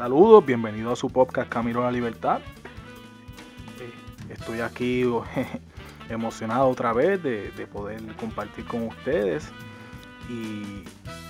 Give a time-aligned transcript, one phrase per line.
[0.00, 2.40] Saludos, bienvenido a su podcast Camino a la Libertad.
[4.30, 5.04] Estoy aquí
[6.08, 9.52] emocionado otra vez de, poder compartir con ustedes
[10.30, 10.84] y,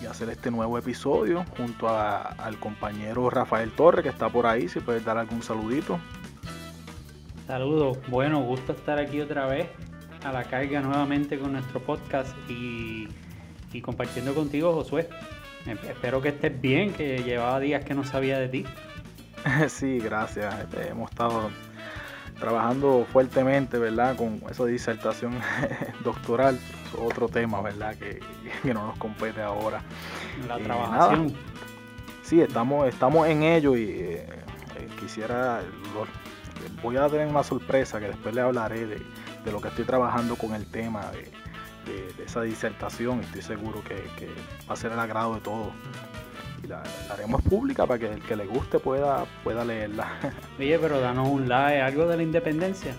[0.08, 5.04] hacer este nuevo episodio junto al compañero Rafael Torres que está por ahí, si puedes
[5.04, 5.98] dar algún saludito.
[7.48, 9.66] Saludos, bueno, gusto estar aquí otra vez
[10.22, 13.08] a la carga nuevamente con nuestro podcast y,
[13.72, 15.08] y compartiendo contigo, Josué.
[15.66, 18.64] Espero que estés bien, que llevaba días que no sabía de ti.
[19.68, 20.54] Sí, gracias.
[20.60, 21.50] Este, hemos estado
[22.38, 24.16] trabajando fuertemente, ¿verdad?
[24.16, 25.38] Con esa disertación
[26.04, 26.58] doctoral,
[26.98, 27.94] otro tema, ¿verdad?
[27.96, 28.20] Que,
[28.64, 29.82] no nos compete ahora.
[30.48, 31.34] La trabajación.
[32.22, 34.26] Sí, estamos, estamos en ello y eh,
[34.76, 35.60] eh, quisiera,
[36.82, 39.00] voy a tener una sorpresa que después le hablaré de,
[39.50, 41.30] lo que estoy trabajando con el tema de,
[42.24, 43.20] esa disertación.
[43.20, 44.28] Estoy seguro que,
[44.68, 45.68] va a ser el agrado de todos
[46.62, 50.08] y la, haremos pública para que el que le guste pueda, pueda leerla.
[50.58, 52.94] Oye, pero danos un like, algo de la independencia.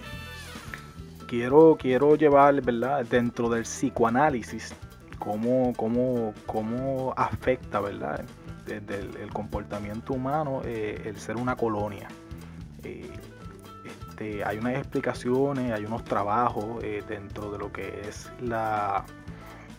[1.27, 3.05] Quiero, quiero llevar, ¿verdad?
[3.05, 4.73] Dentro del psicoanálisis,
[5.17, 8.25] cómo, cómo, cómo afecta, ¿verdad?
[8.65, 12.09] Desde el, comportamiento humano eh, el ser una colonia.
[12.83, 13.09] Eh,
[14.11, 19.05] este, hay unas explicaciones, hay unos trabajos eh, dentro de lo que es la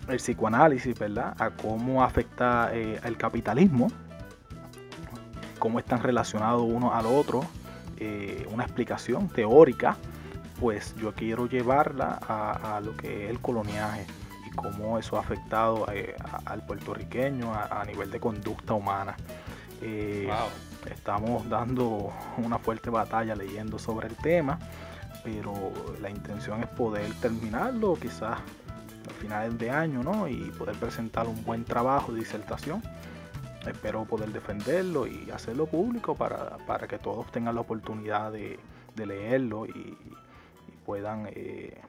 [0.09, 1.37] el psicoanálisis, ¿verdad?
[1.39, 3.89] A cómo afecta eh, el capitalismo,
[5.61, 7.45] cómo están relacionados uno al otro,
[7.99, 9.97] eh, una explicación teórica,
[10.59, 14.07] pues yo quiero llevarla a, lo que es el coloniaje
[14.45, 16.17] y cómo eso ha afectado eh,
[16.47, 19.15] al puertorriqueño a, nivel de conducta humana.
[20.91, 24.59] Estamos dando una fuerte batalla leyendo sobre el tema,
[25.25, 25.53] pero
[26.01, 30.29] la intención es poder terminarlo, quizás a finales de año, ¿no?
[30.29, 32.83] Y poder presentar un buen trabajo de disertación.
[33.67, 38.59] Espero poder defenderlo y hacerlo público para, que todos tengan la oportunidad de,
[38.97, 39.97] leerlo y,
[40.85, 41.81] puedan eh,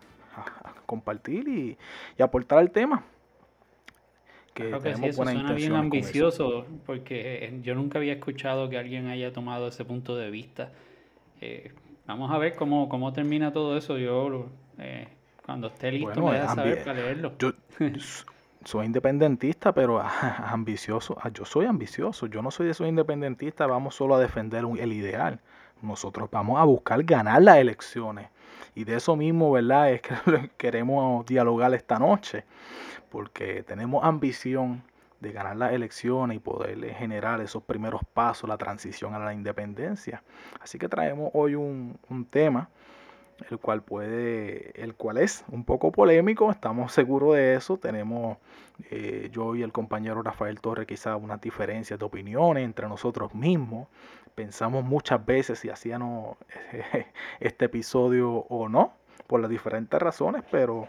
[0.86, 1.78] compartir y,
[2.22, 3.04] aportar al tema.
[4.54, 8.78] Que claro que sí, eso suena bien ambicioso, porque eh, yo nunca había escuchado que
[8.78, 10.72] alguien haya tomado ese punto de vista.
[11.42, 11.72] Eh,
[12.06, 13.98] vamos a ver cómo, cómo termina todo eso.
[13.98, 15.08] Yo eh,
[15.46, 17.34] cuando esté listo me deja saber para leerlo.
[17.40, 17.54] Yo,
[18.66, 21.18] soy independentista, pero ambicioso.
[21.20, 22.28] Ah, yo soy ambicioso.
[22.28, 25.40] Yo no soy de esos independentistas, vamos solo a defender el ideal.
[25.84, 28.30] Nosotros vamos a buscar ganar las elecciones.
[28.74, 29.92] Y de eso mismo, ¿verdad?
[29.92, 30.16] Es que
[30.58, 32.46] queremos dialogar esta noche.
[33.10, 34.84] Porque tenemos ambición
[35.20, 40.24] de ganar las elecciones y poder generar esos primeros pasos, la transición a la independencia.
[40.60, 42.70] Así que traemos hoy un, un tema
[43.50, 48.38] el cual puede, el cual es un poco polémico, estamos seguros de eso, tenemos
[48.90, 53.88] eh, yo y el compañero Rafael Torres quizá unas diferencias de opiniones entre nosotros mismos,
[54.36, 56.38] pensamos muchas veces si hacíamos
[57.40, 58.94] este episodio o no,
[59.28, 60.88] por las diferentes razones, pero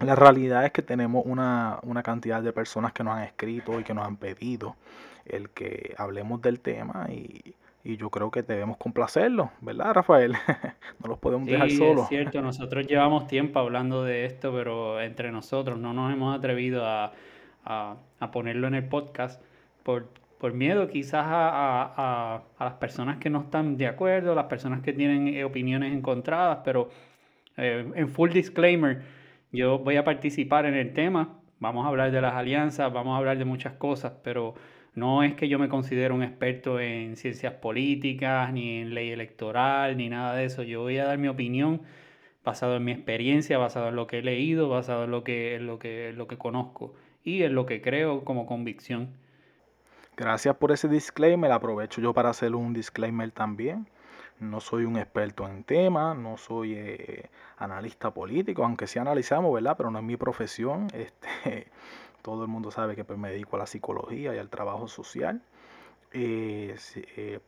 [0.00, 3.84] la realidad es que tenemos una, una cantidad de personas que nos han escrito y
[3.84, 4.76] que nos han pedido
[5.24, 7.54] el que hablemos del tema y
[7.88, 10.32] y yo creo que debemos complacerlo, ¿verdad, Rafael?
[11.02, 12.02] no los podemos dejar solos.
[12.02, 16.84] Es cierto, nosotros llevamos tiempo hablando de esto, pero entre nosotros no nos hemos atrevido
[16.84, 17.14] a,
[18.30, 19.42] ponerlo en el podcast
[19.84, 24.92] por, por miedo quizás a, las personas que no están de acuerdo, las personas que
[24.92, 26.90] tienen eh, opiniones encontradas, pero
[27.56, 29.00] eh, en full disclaimer,
[29.50, 33.16] yo voy a participar en el tema, vamos a hablar de las alianzas, vamos a
[33.16, 34.56] hablar de muchas cosas, pero
[34.98, 39.96] no es que yo me considero un experto en ciencias políticas, ni en ley electoral,
[39.96, 40.62] ni nada de eso.
[40.62, 41.82] Yo voy a dar mi opinión
[42.44, 45.66] basado en mi experiencia, basado en lo que he leído, basado en lo que, en
[45.66, 49.10] lo que, lo que conozco y en lo que creo como convicción.
[50.16, 51.52] Gracias por ese disclaimer.
[51.52, 53.86] Aprovecho yo para hacer un disclaimer también.
[54.40, 59.76] No soy un experto en tema, no soy eh, analista político, aunque sí analizamos, ¿verdad?
[59.76, 60.88] Pero no es mi profesión.
[60.94, 61.68] Este,
[62.22, 65.42] todo el mundo sabe que pues, me dedico a la psicología y al trabajo social.
[66.12, 66.76] Eh,
[67.16, 67.40] eh,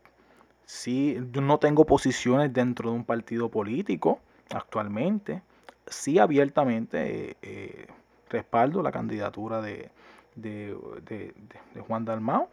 [0.65, 4.21] sí, yo no tengo posiciones dentro de un partido político
[4.55, 5.43] actualmente.
[5.87, 7.87] Sí abiertamente eh,
[8.29, 9.91] respaldo la candidatura de,
[10.37, 11.33] de,
[11.87, 12.49] Juan Dalmao,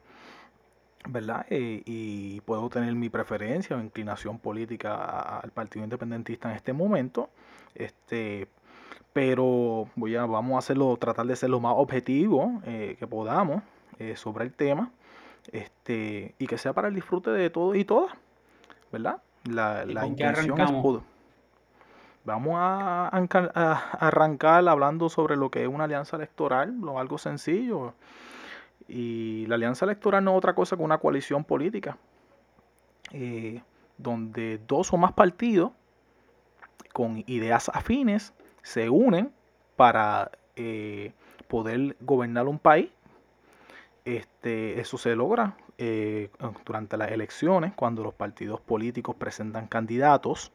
[1.09, 1.45] ¿verdad?
[1.49, 7.29] y puedo tener mi preferencia o inclinación política al Partido Independentista en este momento.
[7.75, 8.47] Este,
[9.13, 13.63] pero voy a, vamos a hacerlo, tratar de ser lo más objetivo eh, que podamos
[13.99, 14.91] eh, sobre el tema
[15.51, 18.13] este, y que sea para el disfrute de todos y todas,
[18.91, 19.21] ¿verdad?
[19.45, 20.71] La, la intención es
[22.27, 27.93] Vamos a, arrancar hablando sobre lo que es una alianza electoral, lo algo sencillo.
[28.89, 31.97] Y la alianza electoral no es otra cosa que una coalición política,
[33.13, 33.61] eh,
[33.97, 35.71] donde dos o más partidos
[36.91, 38.33] con ideas afines
[38.67, 39.31] se unen
[39.77, 41.13] para eh,
[41.47, 42.89] poder gobernar un país.
[44.03, 46.29] Este, eso se logra eh,
[46.65, 50.51] durante las elecciones, cuando los partidos políticos presentan candidatos,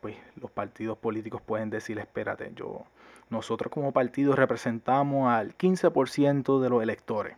[0.00, 2.84] pues los partidos políticos pueden decir, espérate, yo,
[3.28, 7.36] nosotros como partido representamos al 15% de los electores,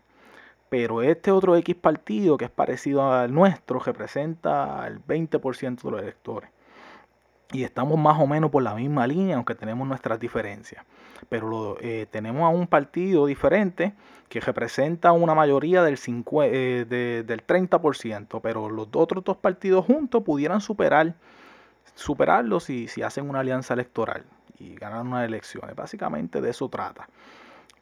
[0.69, 6.01] pero este otro X partido que es parecido al nuestro representa al 20% de los
[6.01, 6.51] electores
[7.52, 10.85] y estamos más o menos por la misma línea, aunque tenemos nuestras diferencias.
[11.29, 13.93] Pero eh, tenemos a un partido diferente
[14.29, 15.99] que representa una mayoría del,
[16.43, 21.14] eh, del 30%, pero los otros dos partidos juntos pudieran superar,
[21.97, 24.25] superarlo si, si hacen una alianza electoral
[24.58, 25.75] y ganan unas elecciones.
[25.75, 27.08] Básicamente de eso trata.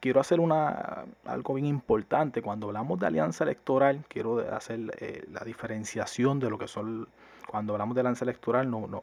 [0.01, 2.41] Quiero hacer una, algo bien importante.
[2.41, 7.09] Cuando hablamos de alianza electoral, quiero hacer eh, la diferenciación de lo que son,
[7.47, 9.03] cuando hablamos de alianza electoral, no, no,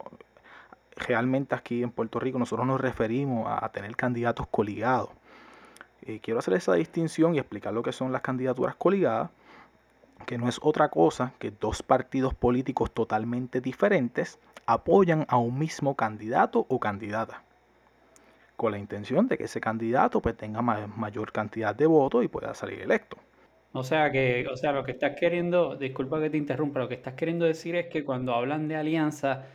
[0.95, 5.09] realmente aquí en Puerto Rico nosotros nos referimos a, tener candidatos coligados.
[6.01, 9.31] Eh, quiero hacer esa distinción y explicar lo que son las candidaturas coligadas,
[10.25, 15.95] que no es otra cosa que dos partidos políticos totalmente diferentes apoyan a un mismo
[15.95, 17.43] candidato o candidata,
[18.55, 22.53] con la intención de que ese candidato pues, tenga mayor cantidad de votos y pueda
[22.53, 23.17] salir electo.
[23.73, 26.93] O sea que, o sea, lo que estás queriendo, disculpa que te interrumpa, lo que
[26.93, 29.47] estás queriendo decir es que cuando hablan de alianza,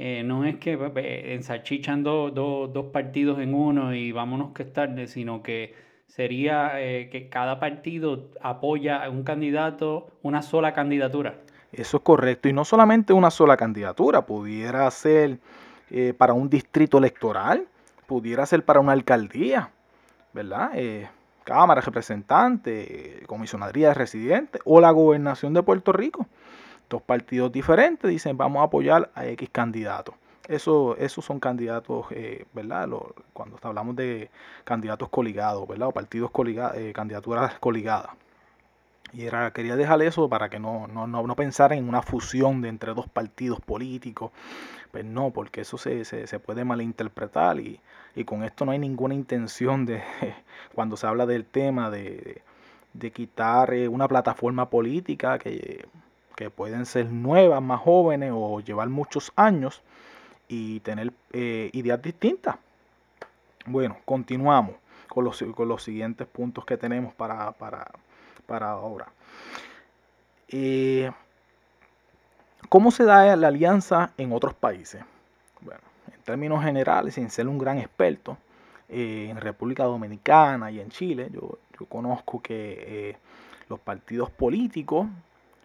[0.00, 5.08] eh, no es que pues, ensarchichan dos partidos en uno y vámonos que es tarde,
[5.08, 5.74] sino que
[6.06, 11.34] sería eh, que cada partido apoya a un candidato, una sola candidatura.
[11.72, 15.38] Eso es correcto, y no solamente una sola candidatura, pudiera ser
[15.90, 17.66] eh, para un distrito electoral,
[18.06, 19.70] pudiera ser para una alcaldía,
[20.32, 20.70] ¿verdad?
[21.42, 26.26] Cámara representante, comisionaría de residentes o la gobernación de Puerto Rico
[26.88, 30.14] dos partidos diferentes dicen vamos a apoyar a X candidato.
[30.48, 32.88] Eso, esos son candidatos, eh, ¿verdad?
[33.34, 34.30] cuando hablamos de
[34.64, 35.88] candidatos coligados, ¿verdad?
[35.88, 38.12] O partidos coligados, eh, candidaturas coligadas.
[39.12, 42.68] Y era, quería dejar eso para que no, no, no, pensar en una fusión de
[42.68, 44.32] entre dos partidos políticos.
[44.90, 47.80] Pues no, porque eso se, se, puede malinterpretar y,
[48.14, 50.02] y, con esto no hay ninguna intención de,
[50.74, 52.42] cuando se habla del tema, de,
[52.94, 55.86] de quitar eh, una plataforma política que
[56.38, 59.82] que pueden ser nuevas, más jóvenes o llevar muchos años
[60.46, 62.54] y tener eh, ideas distintas.
[63.66, 64.76] Bueno, continuamos
[65.08, 69.08] con los, con los siguientes puntos que tenemos para, para, ahora.
[70.46, 71.10] Eh,
[72.68, 75.02] ¿Cómo se da la alianza en otros países?
[75.60, 75.80] Bueno,
[76.14, 78.38] en términos generales, sin ser un gran experto,
[78.88, 83.16] eh, en República Dominicana y en Chile, yo, yo conozco que
[83.68, 85.08] los partidos políticos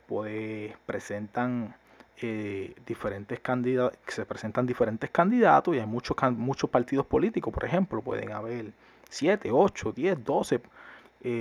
[0.08, 1.76] pues presentan
[2.22, 8.02] eh, diferentes candidatos, se presentan diferentes candidatos y hay muchos, muchos partidos políticos, por ejemplo,
[8.02, 8.72] pueden haber
[9.10, 10.62] 7, 8, 10, 12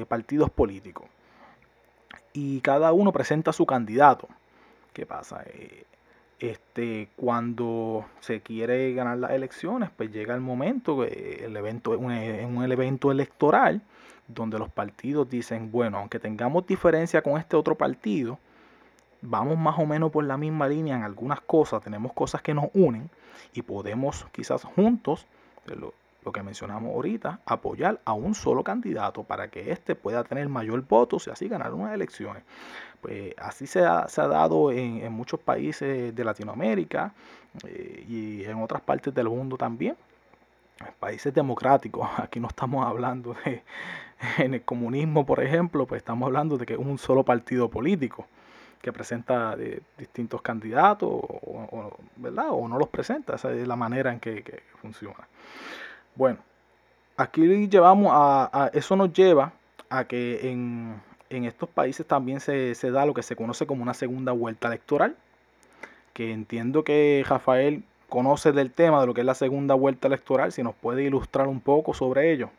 [0.08, 1.06] partidos políticos.
[2.32, 4.28] Y cada uno presenta su candidato.
[4.92, 5.42] ¿Qué pasa?
[5.46, 5.84] Eh,
[6.38, 12.72] este, cuando se quiere ganar las elecciones, pues llega el momento, el evento, en un
[12.72, 13.80] evento electoral,
[14.26, 18.38] donde los partidos dicen, bueno, aunque tengamos diferencia con este otro partido,
[19.22, 22.66] vamos más o menos por la misma línea en algunas cosas, tenemos cosas que nos
[22.74, 23.08] unen
[23.54, 25.26] y podemos quizás juntos,
[25.66, 25.94] lo,
[26.32, 31.26] que mencionamos ahorita, apoyar a un solo candidato para que éste pueda tener mayor votos
[31.26, 32.42] y así ganar unas elecciones.
[33.00, 37.12] Pues así se ha, dado en, muchos países de Latinoamérica
[37.66, 39.96] eh, y en otras partes del mundo también.
[41.00, 43.62] Países democráticos, aquí no estamos hablando de,
[44.38, 48.26] en el comunismo, por ejemplo, pues estamos hablando de que es un solo partido político
[48.82, 52.48] que presenta de distintos candidatos, o, ¿verdad?
[52.50, 55.28] O no los presenta, esa es la manera en que, funciona.
[56.16, 56.38] Bueno,
[57.16, 59.52] aquí llevamos a, eso nos lleva
[59.88, 64.32] a que en, estos países también se, da lo que se conoce como una segunda
[64.32, 65.16] vuelta electoral,
[66.12, 70.52] que entiendo que Rafael conoce del tema de lo que es la segunda vuelta electoral,
[70.52, 72.50] si nos puede ilustrar un poco sobre ello.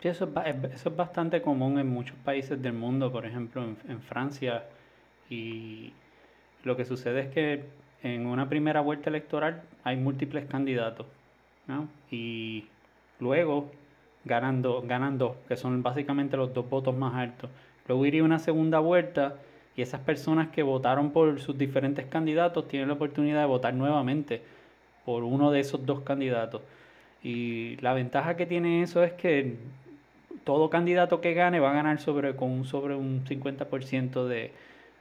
[0.00, 4.64] Sí, eso es, bastante común en muchos países del mundo, por ejemplo en, en Francia
[5.30, 5.92] y
[6.64, 7.64] lo que sucede es que
[8.02, 11.06] en una primera vuelta electoral hay múltiples candidatos,
[11.66, 11.88] ¿no?
[12.10, 12.66] Y
[13.20, 13.70] luego
[14.24, 17.50] ganan dos, que son básicamente los dos votos más altos.
[17.86, 19.36] Luego iría una segunda vuelta
[19.76, 24.42] y esas personas que votaron por sus diferentes candidatos tienen la oportunidad de votar nuevamente
[25.04, 26.62] por uno de esos dos candidatos.
[27.22, 29.56] Y la ventaja que tiene eso es que
[30.44, 31.98] todo candidato que gane va a ganar
[32.36, 34.52] con sobre un 50% de...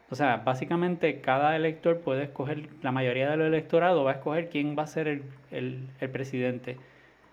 [0.10, 4.76] O sea, básicamente cada elector puede escoger, la mayoría del electorado va a escoger quién
[4.78, 6.78] va a ser el, el, el presidente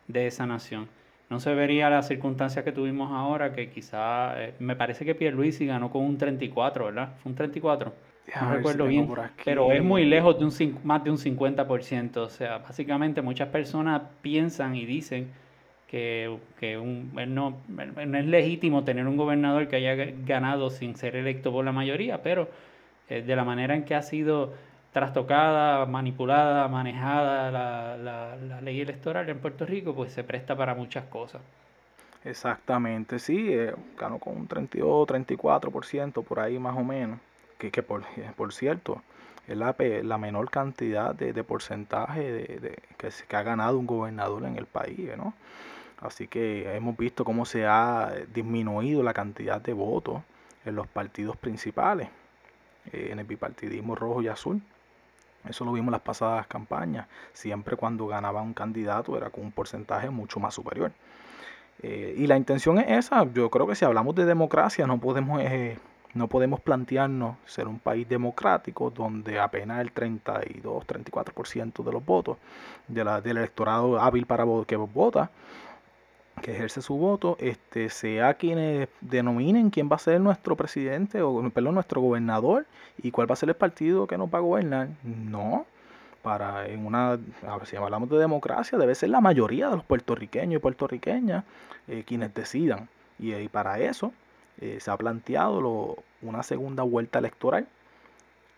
[0.08, 0.88] de esa nación.
[1.32, 5.66] No se vería la circunstancia que tuvimos ahora, que quizá, eh, me parece que Pierluisi
[5.66, 7.14] ganó con un 34, ¿verdad?
[7.22, 7.92] Fue un 34.
[8.40, 9.08] No recuerdo bien,
[9.44, 12.16] pero es muy lejos de un más de un 50%.
[12.18, 15.30] O sea, básicamente muchas personas piensan y dicen
[15.92, 19.94] que, que un, no, no, es legítimo tener un gobernador que haya
[20.24, 22.48] ganado sin ser electo por la mayoría, pero
[23.10, 24.54] eh, de la manera en que ha sido
[24.94, 31.04] trastocada, manipulada, manejada la, la, ley electoral en Puerto Rico, pues se presta para muchas
[31.04, 31.42] cosas.
[32.24, 37.18] Exactamente, sí, eh, ganó con un 32, 34%, por ahí más o menos,
[37.58, 38.02] que, que por,
[38.34, 39.02] por cierto,
[39.46, 44.46] es la, la menor cantidad de, de porcentaje de, que, que ha ganado un gobernador
[44.46, 45.34] en el país, ¿no?
[46.02, 50.22] Así que hemos visto cómo se ha disminuido la cantidad de votos
[50.64, 52.08] en los partidos principales,
[52.92, 54.60] eh, en el bipartidismo rojo y azul.
[55.48, 57.06] Eso lo vimos en las pasadas campañas.
[57.32, 60.92] Siempre cuando ganaba un candidato era con un porcentaje mucho más superior.
[61.82, 63.24] Eh, y la intención es esa.
[63.32, 65.78] Yo creo que si hablamos de democracia no podemos, eh,
[66.14, 72.38] no podemos plantearnos ser un país democrático donde apenas el 32, 34% de los votos
[72.88, 75.30] de la, del electorado hábil para que vota
[76.42, 81.48] que ejerce su voto, este, sea quienes denominen quién va a ser nuestro presidente o
[81.50, 82.66] perdón, nuestro gobernador
[83.02, 84.88] y cuál va a ser el partido que nos va a gobernar.
[85.02, 85.64] No,
[86.22, 87.18] para en una,
[87.64, 91.44] si hablamos de democracia, debe ser la mayoría de los puertorriqueños y puertorriqueñas
[91.88, 92.88] eh, quienes decidan.
[93.18, 94.12] Y, y para eso
[94.60, 97.66] eh, se ha planteado una segunda vuelta electoral,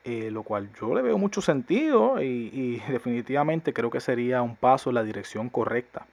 [0.05, 4.57] eh, lo cual yo le veo mucho sentido y, y definitivamente creo que sería un
[4.57, 6.07] paso en la dirección correcta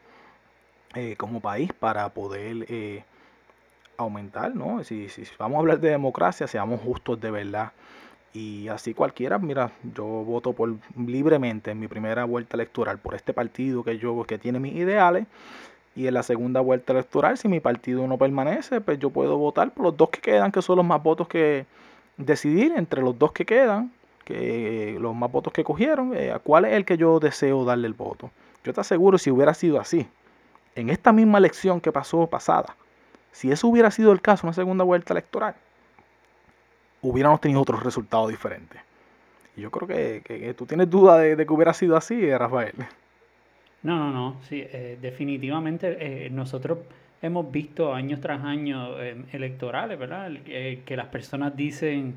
[0.95, 3.03] eh, como país para poder eh,
[3.98, 4.83] aumentar, ¿no?
[4.83, 5.07] Si,
[5.38, 7.71] vamos a hablar de democracia, seamos justos de verdad.
[8.33, 13.33] Y así cualquiera, mira, yo voto por libremente en mi primera vuelta electoral por este
[13.33, 15.27] partido que yo que tiene mis ideales
[15.95, 19.71] y en la segunda vuelta electoral si mi partido no permanece, pues yo puedo votar
[19.71, 21.65] por los dos que quedan, que son los más votos que
[22.17, 23.91] decidir entre los dos que quedan,
[24.24, 27.93] que los más votos que cogieron, eh, cuál es el que yo deseo darle el
[27.93, 28.31] voto.
[28.63, 30.07] Yo te aseguro si hubiera sido así,
[30.75, 32.75] en esta misma elección que pasó pasada,
[33.32, 35.56] si eso hubiera sido el caso, una segunda vuelta electoral,
[37.01, 38.80] hubiéramos tenido otros resultados diferentes.
[39.56, 42.74] Yo creo que, tú tienes duda de, que hubiera sido así, eh, Rafael.
[43.84, 46.80] No, no, no, sí, eh, definitivamente eh, nosotros
[47.22, 48.98] hemos visto años tras años
[49.32, 50.32] electorales, ¿verdad?
[50.44, 52.16] que las personas dicen,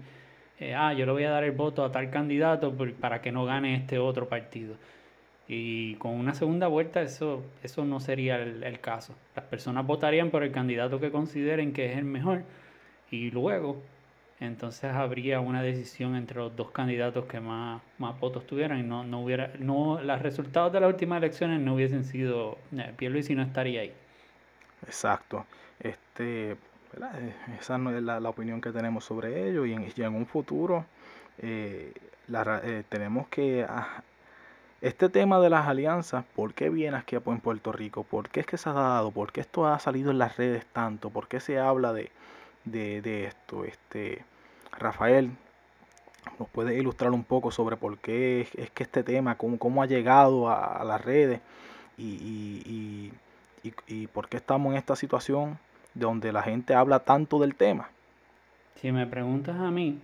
[0.74, 3.74] ah, yo le voy a dar el voto a tal candidato para que no gane
[3.76, 4.76] este otro partido.
[5.46, 9.14] Y con una segunda vuelta eso, eso no sería el, caso.
[9.36, 12.44] Las personas votarían por el candidato que consideren que es el mejor
[13.10, 13.82] y luego
[14.40, 19.04] entonces habría una decisión entre los dos candidatos que más, más votos tuvieran y no,
[19.04, 23.42] no hubiera, no, los resultados de las últimas elecciones no hubiesen sido, eh, Pierluisi no
[23.42, 23.92] estaría ahí.
[24.86, 25.46] Exacto.
[25.78, 26.56] Este, eh,
[27.60, 30.84] Esa es la, opinión que tenemos sobre ello y en, en un futuro
[31.38, 31.92] eh,
[32.88, 34.02] tenemos que ah,
[34.84, 38.02] este tema de las alianzas, ¿por qué viene aquí en Puerto Rico?
[38.02, 39.12] ¿Por qué es que se ha dado?
[39.12, 41.08] ¿Por qué esto ha salido en las redes tanto?
[41.08, 42.10] ¿Por qué se habla de,
[42.66, 43.64] de, esto?
[43.64, 44.22] Este,
[44.72, 45.30] Rafael,
[46.38, 49.86] ¿nos puede ilustrar un poco sobre por qué es, que este tema, cómo, cómo ha
[49.86, 51.40] llegado a, las redes
[51.96, 53.12] y,
[53.62, 55.58] y, y, por qué estamos en esta situación
[55.94, 57.88] donde la gente habla tanto del tema?
[58.82, 59.98] Si me preguntas a mí,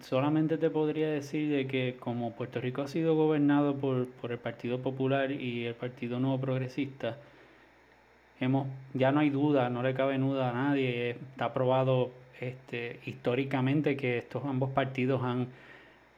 [0.00, 4.38] Solamente te podría decir de que como Puerto Rico ha sido gobernado por, por el
[4.38, 7.18] Partido Popular y el Partido Nuevo Progresista,
[8.40, 13.94] hemos, ya no hay duda, no le cabe duda a nadie, está probado este, históricamente
[13.96, 15.48] que estos ambos partidos han,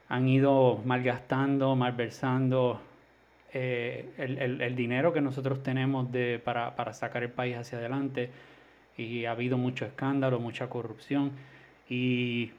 [0.08, 2.80] han ido malgastando, malversando
[3.52, 7.78] eh, el, el, el, dinero que nosotros tenemos de, para, para sacar el país hacia
[7.78, 8.30] adelante.
[8.96, 11.32] Y ha habido mucho escándalo, mucha corrupción.
[11.88, 12.52] Y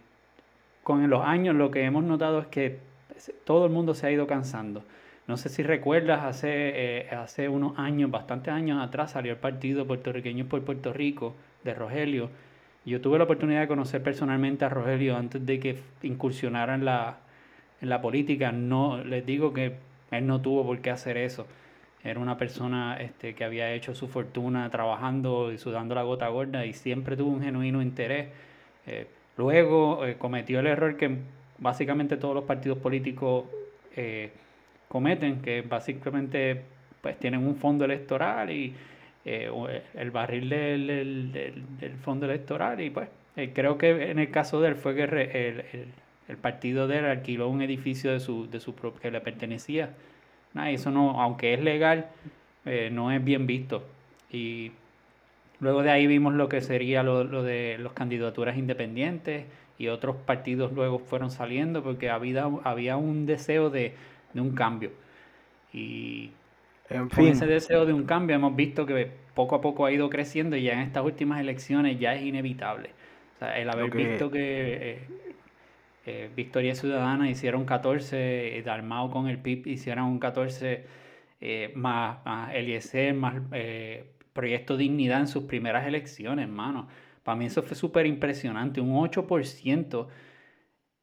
[0.88, 2.80] con los años lo que hemos notado es que
[3.44, 4.86] todo el mundo se ha ido cansando.
[5.28, 9.86] No sé si recuerdas, hace, eh, hace unos años, bastantes años atrás, salió el partido
[9.86, 12.30] puertorriqueño por Puerto Rico de Rogelio.
[12.86, 17.18] Yo tuve la oportunidad de conocer personalmente a Rogelio antes de que incursionara en la,
[17.82, 18.54] en la política.
[18.54, 19.74] No, les digo que
[20.12, 21.48] él no tuvo por qué hacer eso.
[22.02, 26.66] Era una persona este, que había hecho su fortuna trabajando y sudando la gota gorda
[26.66, 28.30] y siempre tuvo un genuino interés.
[28.86, 31.16] Eh, Luego eh, cometió el error que
[31.60, 33.46] básicamente todos los partidos políticos
[33.96, 34.32] eh,
[34.88, 36.64] cometen, que básicamente
[37.02, 38.74] pues tienen un fondo electoral y,
[39.26, 39.52] eh,
[39.94, 41.32] el barril del,
[41.80, 43.10] del, fondo electoral y pues
[43.54, 45.86] creo que en el caso de él fue que el,
[46.28, 49.92] el, partido de él alquiló un edificio de su, de su que le pertenecía.
[50.68, 52.08] eso no, aunque es legal,
[52.92, 53.84] no es bien visto.
[54.32, 54.72] Y
[55.60, 59.46] luego de ahí vimos lo que sería lo, lo de las candidaturas independientes
[59.78, 63.94] y otros partidos luego fueron saliendo porque había, había un deseo de,
[64.34, 64.92] un cambio.
[65.74, 66.32] Y
[66.90, 70.10] en con ese deseo de un cambio hemos visto que poco a poco ha ido
[70.10, 72.92] creciendo y ya en estas últimas elecciones ya es inevitable.
[73.56, 75.00] el haber visto que eh,
[76.06, 80.86] eh, Victoria Ciudadana hicieron 14, Dalmao con el PIB hicieron un 14
[81.42, 83.36] eh, más, más Eliezer, más
[84.38, 86.88] Proyecto Dignidad en sus primeras elecciones, hermano.
[87.24, 90.08] Para mí eso fue súper impresionante, un 8%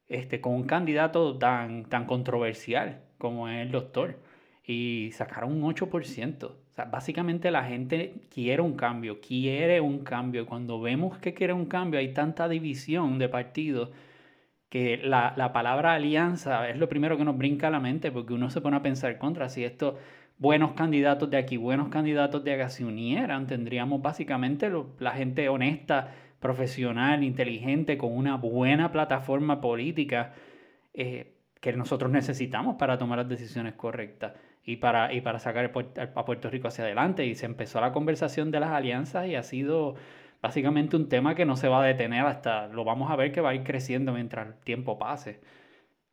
[0.08, 4.20] este, con un candidato tan, tan controversial como es el doctor.
[4.64, 6.44] Y sacaron un 8%.
[6.44, 10.46] O sea, básicamente la gente quiere un cambio, quiere un cambio.
[10.46, 13.90] Cuando vemos que quiere un cambio, hay tanta división de partidos
[14.68, 18.32] que la, la palabra alianza es lo primero que nos brinca a la mente porque
[18.32, 19.98] uno se pone a pensar contra si esto
[20.44, 26.12] buenos candidatos de aquí, buenos candidatos de acá se unieran, tendríamos básicamente la gente honesta,
[26.38, 30.34] profesional, inteligente, con una buena plataforma política
[30.92, 31.32] eh,
[31.62, 34.34] que nosotros necesitamos para tomar las decisiones correctas
[34.66, 35.72] y para, y para sacar
[36.14, 37.24] a Puerto Rico hacia adelante.
[37.24, 39.94] Y se empezó la conversación de las alianzas y ha sido
[40.42, 43.40] básicamente un tema que no se va a detener hasta, lo vamos a ver que
[43.40, 45.40] va a ir creciendo mientras el tiempo pase.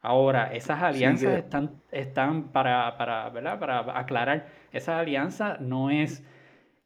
[0.02, 3.60] Ahora, esas alianzas están, están para, para, ¿verdad?
[3.60, 6.26] para aclarar, esas alianzas no es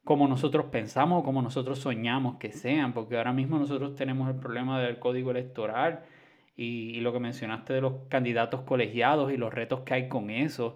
[0.04, 4.36] como nosotros pensamos o como nosotros soñamos que sean, porque ahora mismo nosotros tenemos el
[4.36, 6.04] problema del código electoral
[6.58, 10.76] y, lo que mencionaste de los candidatos colegiados y los retos que hay con eso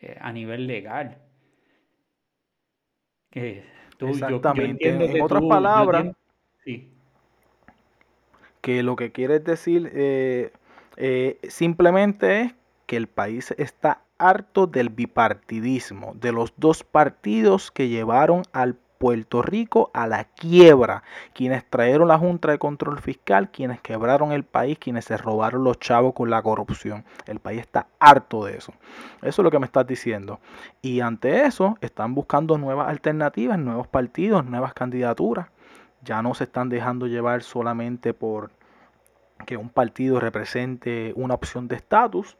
[0.00, 1.18] eh, a nivel legal.
[3.32, 4.88] Exactamente.
[4.88, 6.14] en otras palabras,
[8.60, 10.52] que lo que quieres decir eh,
[11.02, 17.88] eh, simplemente es que el país está harto del bipartidismo, de los dos partidos que
[17.88, 23.80] llevaron al Puerto Rico a la quiebra, quienes trajeron la Junta de Control Fiscal, quienes
[23.80, 27.06] quebraron el país, quienes se robaron los chavos con la corrupción.
[27.26, 28.74] El país está harto de eso.
[29.22, 30.38] Eso es lo que me estás diciendo.
[30.82, 35.48] Y ante eso están buscando nuevas alternativas, nuevos partidos, nuevas candidaturas.
[36.02, 38.50] Ya no se están dejando llevar solamente por
[39.46, 42.36] que un partido represente una opción de estatus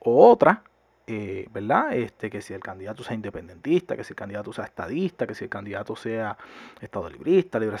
[0.00, 0.62] o otra,
[1.06, 1.92] eh, ¿verdad?
[1.94, 5.44] Este, que si el candidato sea independentista, que si el candidato sea estadista, que si
[5.44, 6.36] el candidato sea
[6.80, 7.78] estado librista, libre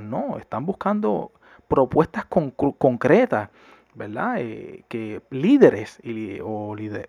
[0.00, 1.32] no, están buscando
[1.68, 3.50] propuestas concretas,
[3.94, 4.36] ¿verdad?
[4.38, 6.00] Eh, que líderes
[6.42, 7.08] o líderes,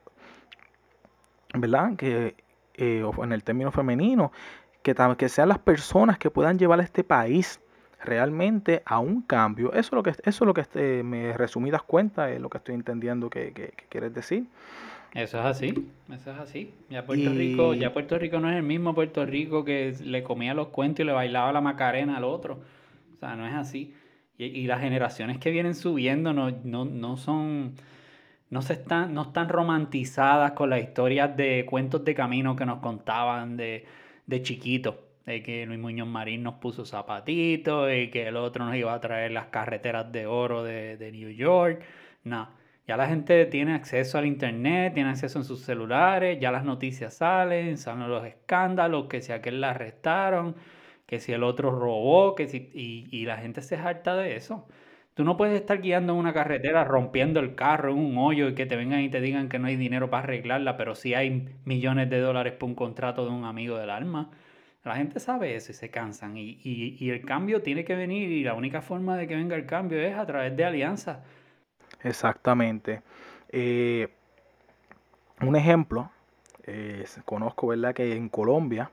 [1.53, 1.95] ¿verdad?
[1.95, 2.35] Que
[2.75, 4.31] eh, en el término femenino,
[4.83, 7.59] que, que sean las personas que puedan llevar a este país
[8.07, 9.73] realmente a un cambio.
[9.73, 12.57] Eso es lo que, eso es lo que este, me resumidas cuentas es lo que
[12.57, 14.45] estoy entendiendo que, que, quieres decir.
[15.13, 16.73] Eso es así, eso es así.
[16.89, 20.53] Ya Puerto Rico, ya Puerto Rico no es el mismo Puerto Rico que le comía
[20.53, 22.59] los cuentos y le bailaba la macarena al otro.
[23.15, 23.93] O sea, no es así.
[24.37, 27.73] Y, las generaciones que vienen subiendo no, no, no son,
[28.51, 32.79] no se están, no están romantizadas con las historias de cuentos de camino que nos
[32.79, 33.85] contaban de,
[34.27, 34.95] de chiquitos
[35.27, 38.99] de que Luis Muñoz Marín nos puso zapatitos y que el otro nos iba a
[39.01, 41.83] traer las carreteras de oro de, de New York.
[42.23, 42.49] No,
[42.87, 47.15] ya la gente tiene acceso al internet, tiene acceso en sus celulares, ya las noticias
[47.15, 50.55] salen, salen los escándalos, que si aquel la arrestaron,
[51.05, 54.67] que si el otro robó, que si, y, y la gente se harta de eso.
[55.13, 58.55] Tú no puedes estar guiando en una carretera rompiendo el carro en un hoyo y
[58.55, 61.49] que te vengan y te digan que no hay dinero para arreglarla, pero sí hay
[61.65, 64.31] millones de dólares por un contrato de un amigo del alma.
[64.87, 66.35] La gente sabe eso y se cansan.
[66.37, 69.99] Y, el cambio tiene que venir y la única forma de que venga el cambio
[69.99, 71.19] es a través de alianzas.
[72.03, 73.01] Exactamente.
[73.49, 74.07] Eh,
[75.41, 76.09] un ejemplo,
[77.25, 77.93] conozco ¿verdad?
[77.93, 78.91] que en Colombia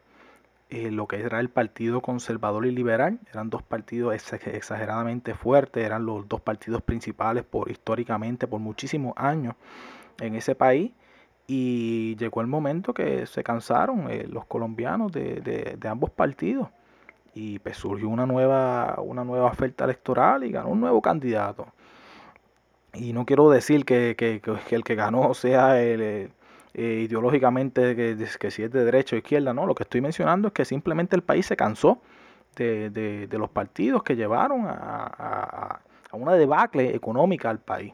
[0.70, 6.06] eh, lo que era el Partido Conservador y Liberal eran dos partidos exageradamente fuertes, eran
[6.06, 9.54] los dos partidos principales por históricamente por muchísimos años
[10.20, 10.90] en ese país
[11.46, 16.68] y llegó el momento que se cansaron eh, los colombianos de, ambos partidos.
[17.34, 21.66] Y pues surgió una nueva, una nueva oferta electoral y ganó un nuevo candidato.
[22.94, 24.16] Y no quiero decir que,
[24.70, 26.28] el que ganó sea el, eh,
[26.74, 29.66] eh, ideológicamente que, si es de derecha o izquierda, no.
[29.66, 32.00] Lo que estoy mencionando es que simplemente el país se cansó
[32.56, 35.80] de, los partidos que llevaron a,
[36.10, 37.92] a una debacle económica al país.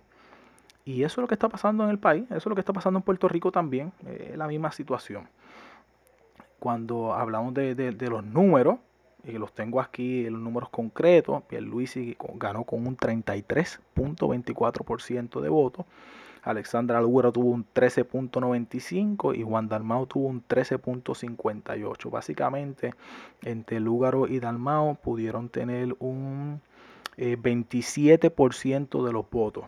[0.90, 2.72] Y eso es lo que está pasando en el país, eso es lo que está
[2.72, 5.28] pasando en Puerto Rico también, es la misma situación.
[6.58, 8.78] cuando hablamos de, de los números,
[9.24, 15.86] y los tengo aquí los números concretos, Pierluisi ganó con un 33.24% de votos,
[16.42, 22.10] Alexandra Alguero tuvo un 13.95 y Juan Dalmao tuvo un 13.58.
[22.10, 22.94] Básicamente,
[23.42, 26.62] entre Lúgaro y Dalmao pudieron tener un
[27.16, 29.66] 27% eh, de los votos.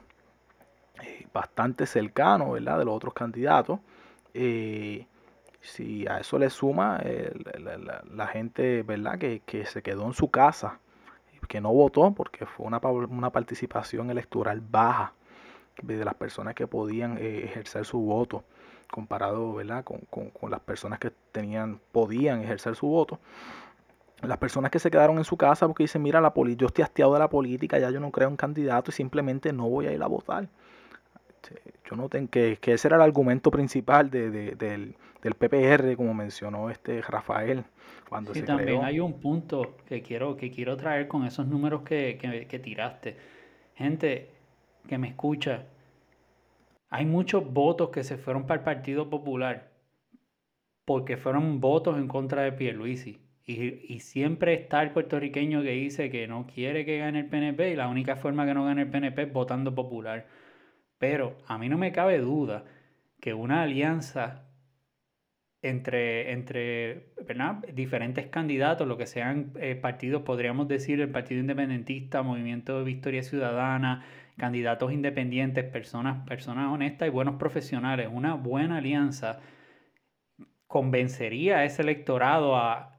[1.02, 2.78] Eh, bastante cercano, ¿verdad?
[2.78, 3.80] De los otros candidatos.
[4.34, 5.06] Eh,
[5.60, 7.00] si a eso le suma
[8.10, 9.18] la, gente, ¿verdad?
[9.18, 10.80] Que, se quedó en su casa,
[11.48, 15.12] que no votó porque fue una, una participación electoral baja
[15.82, 18.44] de las personas que podían eh, ejercer su voto
[18.90, 19.84] comparado ¿verdad?
[19.84, 23.18] Con, con, las personas que tenían podían ejercer su voto
[24.20, 27.14] las personas que se quedaron en su casa porque dicen mira la yo estoy hastiado
[27.14, 30.02] de la política ya yo no creo en candidato y simplemente no voy a ir
[30.02, 30.48] a votar
[31.88, 36.14] yo no tengo que, que ese era el argumento principal de, del, del, PPR como
[36.14, 37.64] mencionó este Rafael
[38.08, 42.18] cuando sí, también hay un punto que quiero que quiero traer con esos números que,
[42.20, 43.16] que, que tiraste
[43.74, 44.30] gente
[44.88, 45.66] que me escucha,
[46.90, 49.70] hay muchos votos que se fueron para el Partido Popular
[50.84, 53.20] porque fueron votos en contra de Pierluisi.
[53.44, 57.70] Y, y siempre está el puertorriqueño que dice que no quiere que gane el PNP
[57.70, 60.26] y la única forma que no gane el PNP es votando popular.
[61.02, 62.62] Pero a mí no me cabe duda
[63.20, 64.44] que una alianza
[65.60, 67.12] entre, entre
[67.74, 73.24] diferentes candidatos, lo que sean eh, partidos, podríamos decir el Partido Independentista, Movimiento de Victoria
[73.24, 74.04] Ciudadana,
[74.36, 79.40] candidatos independientes, personas, personas honestas y buenos profesionales, una buena alianza
[80.68, 82.90] convencería a ese electorado a,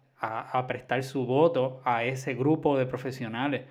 [0.67, 3.61] prestar su voto a ese grupo de profesionales,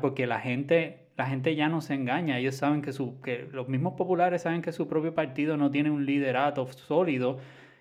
[0.00, 3.68] porque la gente, la gente ya no se engaña, ellos saben que, su, que los
[3.68, 7.38] mismos populares saben que su propio partido no tiene un liderato sólido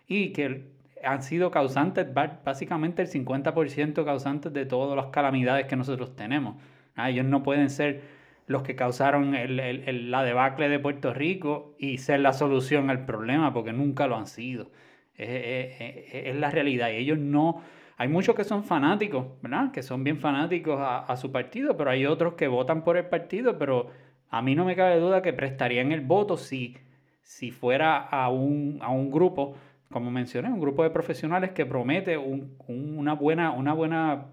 [0.07, 0.65] y que
[1.03, 6.55] han sido causantes, básicamente el 50% causantes de todas las calamidades que nosotros tenemos.
[6.97, 8.01] Ellos no pueden ser
[8.47, 13.73] los que causaron la debacle de Puerto Rico y ser la solución al problema, porque
[13.73, 14.69] nunca lo han sido.
[15.17, 16.89] Es, la realidad.
[16.91, 17.61] Y ellos no.
[18.01, 19.71] Hay muchos que son fanáticos, ¿verdad?
[19.71, 23.59] Que son bien fanáticos a, su partido, pero hay otros que votan por el partido,
[23.59, 23.91] pero
[24.31, 26.75] a mí no me cabe duda que prestarían el voto si,
[27.21, 29.55] si fuera a un, a un grupo,
[29.91, 34.29] como mencioné, un grupo de profesionales que promete una, buena, una buena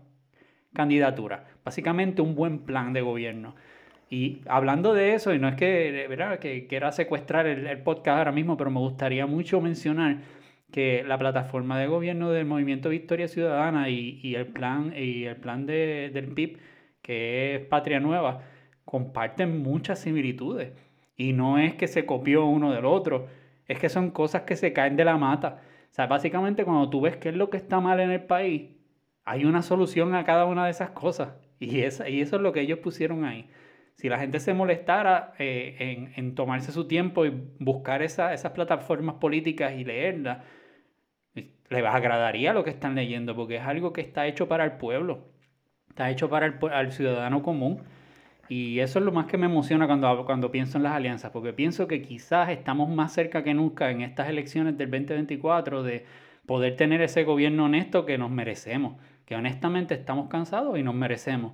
[0.73, 3.55] candidatura, básicamente un buen plan de gobierno.
[4.09, 6.09] Y hablando de eso, y no es que,
[6.41, 10.23] que quiera secuestrar el, podcast ahora mismo, pero me gustaría mucho mencionar
[10.71, 15.67] que la plataforma de gobierno del Movimiento Victoria Ciudadana y, el plan, y el plan
[15.67, 16.59] de, del PIB,
[17.03, 18.43] que es Patria Nueva,
[18.85, 20.73] comparten muchas similitudes.
[21.17, 23.29] Y no es que se copió uno del otro,
[23.67, 25.63] es que son cosas que se caen de la mata.
[25.91, 28.71] O sea, básicamente cuando tú ves qué es lo que está mal en el país,
[29.25, 31.31] hay una solución a cada una de esas cosas.
[31.61, 33.49] Y, esa, y eso es lo que ellos pusieron ahí
[33.99, 39.73] si la gente se molestara eh, en, tomarse su tiempo y buscar esas plataformas políticas
[39.77, 40.39] y leerlas,
[41.71, 45.27] les agradaría lo que están leyendo, porque es algo que está hecho para el pueblo,
[45.89, 46.47] está hecho para
[46.81, 47.83] el ciudadano común.
[48.49, 51.53] Y eso es lo más que me emociona cuando, cuando pienso en las alianzas, porque
[51.53, 56.07] pienso que quizás estamos más cerca que nunca en estas elecciones del 2024 de
[56.47, 58.97] poder tener ese gobierno honesto que nos merecemos,
[59.27, 61.53] que honestamente estamos cansados y nos merecemos.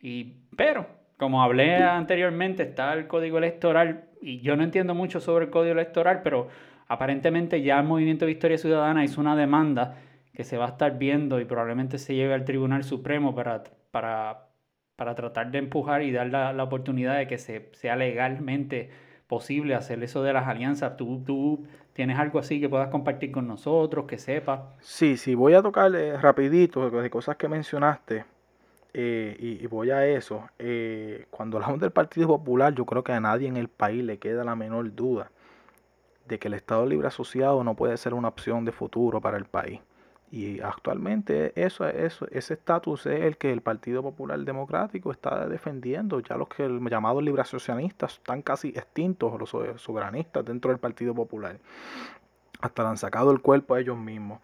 [0.00, 0.86] Y, pero
[1.18, 5.72] como hablé anteriormente, está el código electoral y yo no entiendo mucho sobre el código
[5.72, 6.48] electoral, pero
[6.88, 9.96] aparentemente ya el Movimiento Victoria Ciudadana hizo una demanda
[10.34, 14.48] que se va a estar viendo y probablemente se lleve al Tribunal Supremo para, para,
[14.96, 18.90] para tratar de empujar y dar la, oportunidad de que se, sea legalmente
[19.28, 20.96] posible hacer eso de las alianzas.
[20.96, 24.60] ¿Tú, tienes algo así que puedas compartir con nosotros, que sepas?
[24.80, 28.24] Sí, sí, voy a tocarle rapidito de cosas que mencionaste.
[28.96, 30.48] Eh, y, voy a eso.
[30.58, 34.18] Eh, cuando hablamos del Partido Popular, yo creo que a nadie en el país le
[34.18, 35.30] queda la menor duda
[36.26, 39.44] de que el Estado Libre Asociado no puede ser una opción de futuro para el
[39.44, 39.80] país.
[40.30, 46.18] Y actualmente eso, eso, ese estatus es el que el Partido Popular Democrático está defendiendo.
[46.18, 51.14] Ya los que el llamados libre asocianistas están casi extintos, los soberanistas dentro del Partido
[51.14, 51.58] Popular.
[52.60, 54.40] Hasta le han sacado el cuerpo a ellos mismos.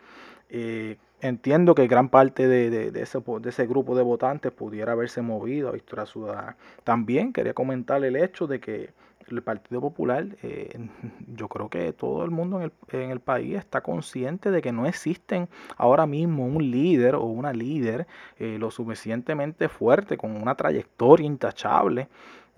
[0.49, 5.71] Eh, entiendo que gran parte de, ese, de, ese, grupo de votantes pudiera haberse movido
[5.71, 6.57] a Victoria Ciudadana.
[6.85, 8.91] También quería comentar el hecho de que
[9.37, 10.71] el Partido Popular, eh,
[11.35, 14.73] yo creo que todo el mundo en el, en el, país está consciente de que
[14.73, 18.07] no existen ahora mismo un líder o una líder
[18.39, 22.09] eh, lo suficientemente fuerte, con una trayectoria intachable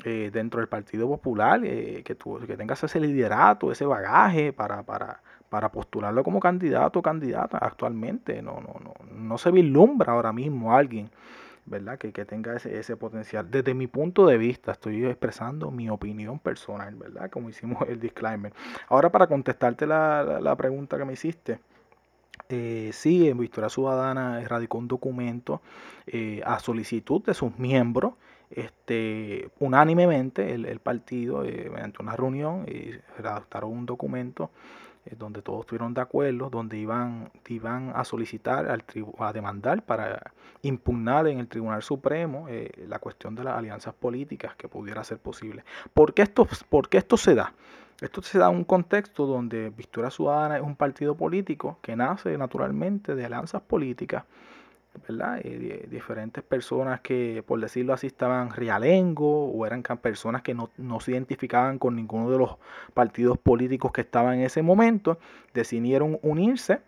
[0.04, 4.82] eh, dentro del Partido Popular, eh, que, tú, que tengas ese liderato, ese bagaje para,
[4.82, 8.42] para, para postularlo como candidato o candidata actualmente.
[8.42, 11.10] No, no, no, no se vislumbra ahora mismo alguien
[11.66, 11.98] ¿verdad?
[11.98, 13.50] Que, que tenga ese, ese, potencial.
[13.50, 17.30] Desde mi punto de vista, estoy expresando mi opinión personal, ¿verdad?
[17.30, 18.52] Como hicimos el disclaimer.
[18.88, 21.60] Ahora, para contestarte la, la, pregunta que me hiciste.
[22.48, 25.62] Eh, sí, en Victoria Ciudadana radicó un documento
[26.06, 28.14] eh, a solicitud de sus miembros,
[28.50, 34.50] este, unánimemente el, el partido, eh, mediante una reunión, y redactaron un documento
[35.04, 38.84] eh, donde todos estuvieron de acuerdo, donde iban, iban a solicitar, al
[39.18, 44.54] a demandar para impugnar en el Tribunal Supremo eh, la cuestión de las alianzas políticas
[44.56, 45.64] que pudiera ser posible.
[45.92, 47.52] ¿Por qué esto, por qué esto se da?
[48.00, 52.36] Esto se da en un contexto donde Victoria Ciudadana es un partido político que nace
[52.36, 54.24] naturalmente de alianzas políticas
[55.08, 55.40] ¿verdad?
[55.42, 61.12] Eh, diferentes personas que, por decirlo así, estaban rialengo o eran personas que no, se
[61.12, 62.56] identificaban con ninguno de los
[62.94, 65.18] partidos políticos que estaban en ese momento,
[65.54, 66.80] decidieron unirse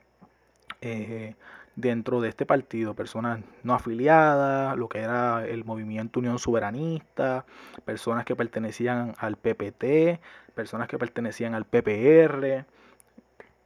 [0.80, 1.34] eh,
[1.76, 7.44] dentro de este partido, personas no afiliadas, lo que era el movimiento Unión Soberanista,
[7.84, 10.20] personas que pertenecían al PPT,
[10.54, 12.64] personas que pertenecían al PPR,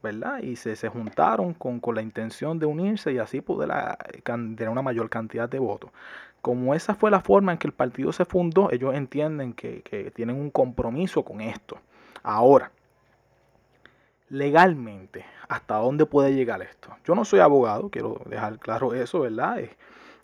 [0.01, 0.39] ¿verdad?
[0.39, 3.69] Y se, se juntaron con, con, la intención de unirse y así poder
[4.23, 5.91] tener una mayor cantidad de votos.
[6.41, 10.11] Como esa fue la forma en que el partido se fundó, ellos entienden que, que
[10.11, 11.77] tienen un compromiso con esto.
[12.23, 12.71] Ahora,
[14.29, 16.95] legalmente, ¿hasta dónde puede llegar esto?
[17.05, 19.59] Yo no soy abogado, quiero dejar claro eso, ¿verdad?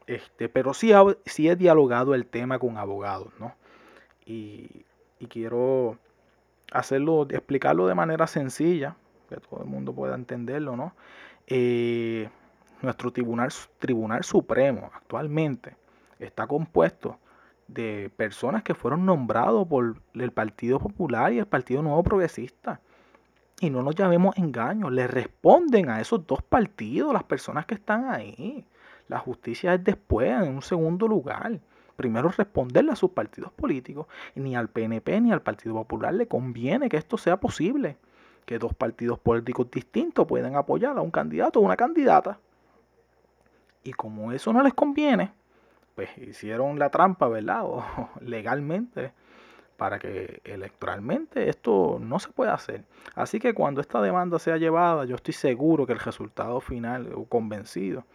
[0.07, 0.91] Este, pero sí,
[1.25, 3.55] sí he dialogado el tema con abogados, ¿no?
[4.25, 4.85] Y,
[5.19, 5.97] y quiero
[6.71, 10.93] hacerlo, explicarlo de manera sencilla, que todo el mundo pueda entenderlo, ¿no?
[11.47, 12.29] Eh,
[12.81, 15.75] nuestro tribunal, tribunal Supremo actualmente
[16.19, 17.19] está compuesto
[17.67, 22.81] de personas que fueron nombrados por el Partido Popular y el Partido Nuevo Progresista.
[23.59, 28.09] Y no nos llamemos engaños, le responden a esos dos partidos las personas que están
[28.09, 28.65] ahí.
[29.07, 31.59] La justicia es después, en un segundo lugar.
[31.95, 34.07] Primero responderle a sus partidos políticos.
[34.35, 37.97] Ni al PNP ni al Partido Popular le conviene que esto sea posible
[38.45, 42.39] que dos partidos políticos distintos pueden apoyar a un candidato o una candidata.
[43.84, 45.31] Y como eso no les conviene,
[45.95, 47.63] pues hicieron la trampa, ¿verdad?
[47.65, 47.84] O
[48.21, 49.13] legalmente,
[49.77, 52.84] para que electoralmente esto no se pueda hacer.
[53.13, 57.25] Así que cuando esta demanda sea llevada, yo estoy seguro que el resultado final, o
[57.25, 58.05] convencido,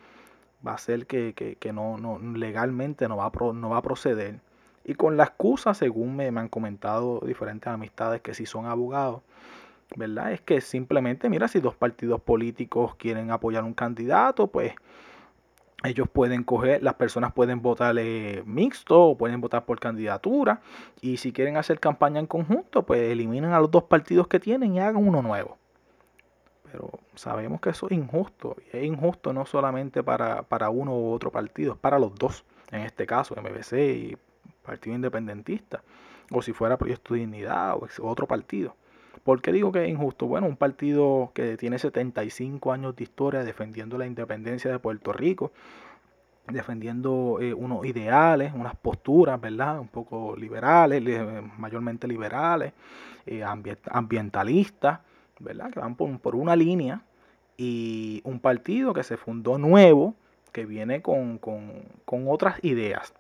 [0.66, 4.40] va a ser que, que, no, no, legalmente no va, a no va proceder.
[4.84, 9.22] Y con la excusa, según me, me han comentado diferentes amistades que sí son abogados,
[9.96, 10.32] ¿verdad?
[10.32, 14.74] Es que simplemente, mira, si dos partidos políticos quieren apoyar un candidato, pues
[15.82, 17.94] ellos pueden coger, las personas pueden votar
[18.44, 20.60] mixto o pueden votar por candidatura.
[21.00, 24.74] Y si quieren hacer campaña en conjunto, pues eliminen a los dos partidos que tienen
[24.74, 25.56] y hagan uno nuevo.
[26.70, 28.56] Pero sabemos que eso es injusto.
[28.72, 32.44] Es injusto no solamente para, para uno u otro partido, es para los dos.
[32.70, 34.16] En este caso, MBC y
[34.62, 35.82] Partido Independentista.
[36.30, 38.76] O si fuera Proyecto de Dignidad o otro partido.
[39.24, 40.26] ¿Por qué digo que es injusto?
[40.26, 45.52] Bueno, un partido que tiene 75 años de historia defendiendo la independencia de Puerto Rico,
[46.48, 49.78] defendiendo eh, unos ideales, unas posturas, ¿verdad?
[49.78, 51.02] Un poco liberales,
[51.58, 52.72] mayormente liberales,
[53.26, 53.44] eh,
[53.90, 55.00] ambientalistas,
[55.38, 55.70] ¿verdad?
[55.70, 57.02] Que van por, por, una línea.
[57.58, 60.14] Y un partido que se fundó nuevo,
[60.50, 63.12] que viene con, con, con otras ideas.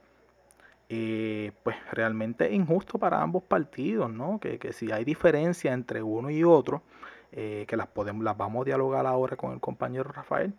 [0.92, 4.40] Eh, pues realmente injusto para ambos partidos, ¿no?
[4.40, 6.82] Que, que si hay diferencia entre uno y otro,
[7.30, 10.52] eh, que las, podemos, las vamos a dialogar ahora con el compañero Rafael,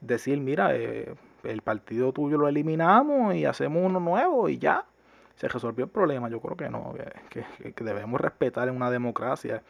[0.00, 4.86] decir, mira, eh, el partido tuyo lo eliminamos y hacemos uno nuevo y ya,
[5.34, 6.28] se resolvió el problema.
[6.28, 6.94] Yo creo que no,
[7.28, 9.64] que, que debemos respetar en una democracia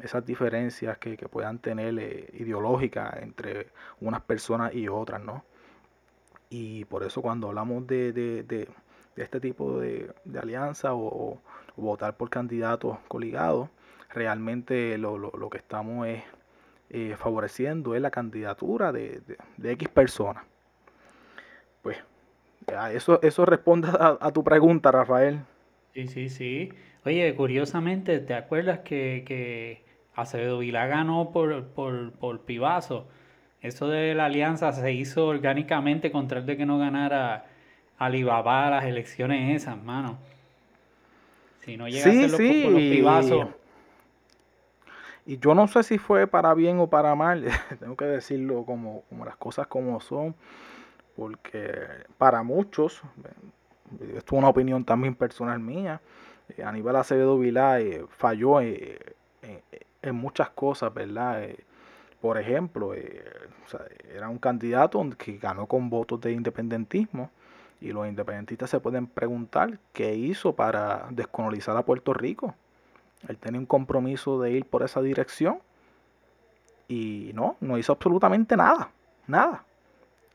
[0.00, 1.94] esas diferencias que, puedan tener
[2.34, 5.44] ideológicas entre unas personas y otras, ¿no?
[6.48, 8.12] Y por eso cuando hablamos de
[9.22, 11.40] este tipo de, alianza o,
[11.76, 13.68] votar por candidatos coligados,
[14.10, 16.22] realmente lo, que estamos es
[16.90, 19.20] eh, favoreciendo es la candidatura de,
[19.62, 20.44] X personas.
[21.82, 21.98] Pues
[22.92, 25.40] eso, eso responde a, tu pregunta, Rafael.
[25.94, 26.72] Sí, sí, sí.
[27.04, 33.08] Oye, curiosamente, ¿te acuerdas que, que Acevedo Vilá ganó por, por, por Pivazo?
[33.60, 37.46] Eso de la alianza se hizo orgánicamente con tal de que no ganara
[37.98, 40.18] Alibaba las elecciones esas, mano.
[41.60, 42.62] Si no llega sí, a sí.
[42.64, 43.48] los pibazos.
[45.26, 47.44] Y yo no sé si fue para bien o para mal,
[47.80, 50.34] tengo que decirlo como, como las cosas como son,
[51.16, 51.70] porque
[52.16, 53.02] para muchos,
[54.00, 56.00] esto es una opinión también personal mía,
[56.56, 58.96] eh, Aníbal Acevedo Vilá eh, falló en,
[60.12, 61.46] muchas cosas, ¿verdad?
[62.22, 67.30] por ejemplo, era un candidato que ganó con votos de independentismo
[67.80, 72.54] y los independentistas se pueden preguntar qué hizo para descolonizar a Puerto Rico.
[73.28, 75.58] Él tenía un compromiso de ir por esa dirección
[76.88, 78.90] y no, no hizo absolutamente nada,
[79.26, 79.64] nada.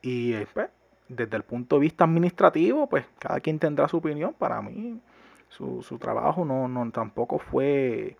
[0.01, 0.69] Y pues,
[1.07, 4.33] desde el punto de vista administrativo, pues cada quien tendrá su opinión.
[4.33, 4.99] Para mí,
[5.49, 8.17] su, su trabajo no, no tampoco fue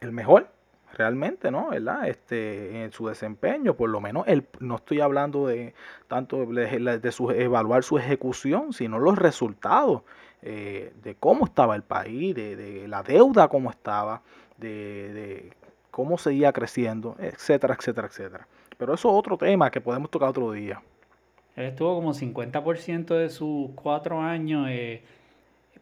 [0.00, 0.48] el mejor
[0.94, 1.70] realmente, ¿no?
[1.70, 2.08] ¿Verdad?
[2.08, 5.74] Este, en su desempeño, por lo menos, el, no estoy hablando de
[6.08, 10.02] tanto de, su, evaluar su ejecución, sino los resultados
[10.42, 14.22] eh, de cómo estaba el país, de, de la deuda cómo estaba,
[14.58, 15.52] de, de,
[15.90, 18.48] cómo seguía creciendo, etcétera, etcétera, etcétera.
[18.76, 20.82] Pero eso es otro tema que podemos tocar otro día.
[21.56, 25.02] Él estuvo como 50% de sus cuatro años eh,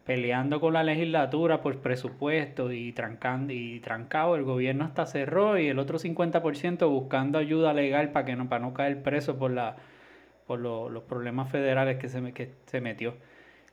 [0.05, 4.35] peleando con la legislatura por presupuesto y trancando y trancado.
[4.35, 8.63] El gobierno hasta cerró y el otro 50% buscando ayuda legal para que no para
[8.63, 9.75] no caer preso por la
[10.45, 13.15] por los problemas federales que se que se metió.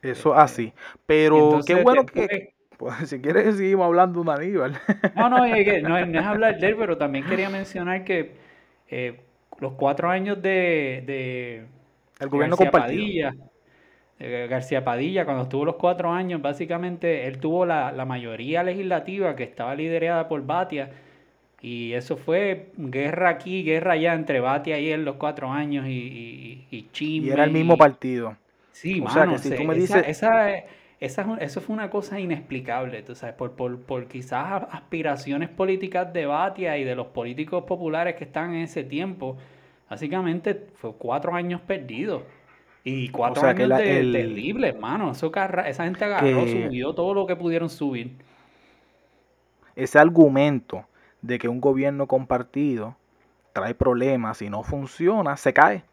[0.01, 0.73] Eso así.
[1.05, 4.73] Pero qué bueno que pues, si quieres seguimos hablando de Aníbal.
[5.15, 8.31] No, no, es no, es hablar de él, pero también quería mencionar que
[8.89, 9.21] eh,
[9.59, 11.67] los cuatro años de,
[12.19, 13.33] el gobierno compartido eh,
[14.19, 19.75] García Padilla, cuando estuvo los cuatro años, básicamente él tuvo la, mayoría legislativa que estaba
[19.75, 20.91] liderada por Batia.
[21.61, 26.65] Y eso fue guerra aquí, guerra allá entre Batia y él los cuatro años y,
[26.69, 28.35] y, Y era el mismo partido.
[28.71, 30.03] Sí, o sea, que si tú me dices...
[30.07, 30.51] Esa,
[30.99, 36.25] esa, eso fue una cosa inexplicable, tú sabes, por, por, por quizás aspiraciones políticas de
[36.25, 39.37] Batia y de los políticos populares que están en ese tiempo.
[39.89, 42.23] Básicamente fue cuatro años perdidos.
[42.83, 45.11] Y cuatro años de, el, terrible, hermano.
[45.11, 45.31] Eso,
[45.65, 48.17] esa gente agarró, subió todo lo que pudieron subir.
[49.75, 50.85] Ese argumento
[51.21, 52.97] de que un gobierno compartido
[53.53, 55.83] trae problemas y no funciona, se cae.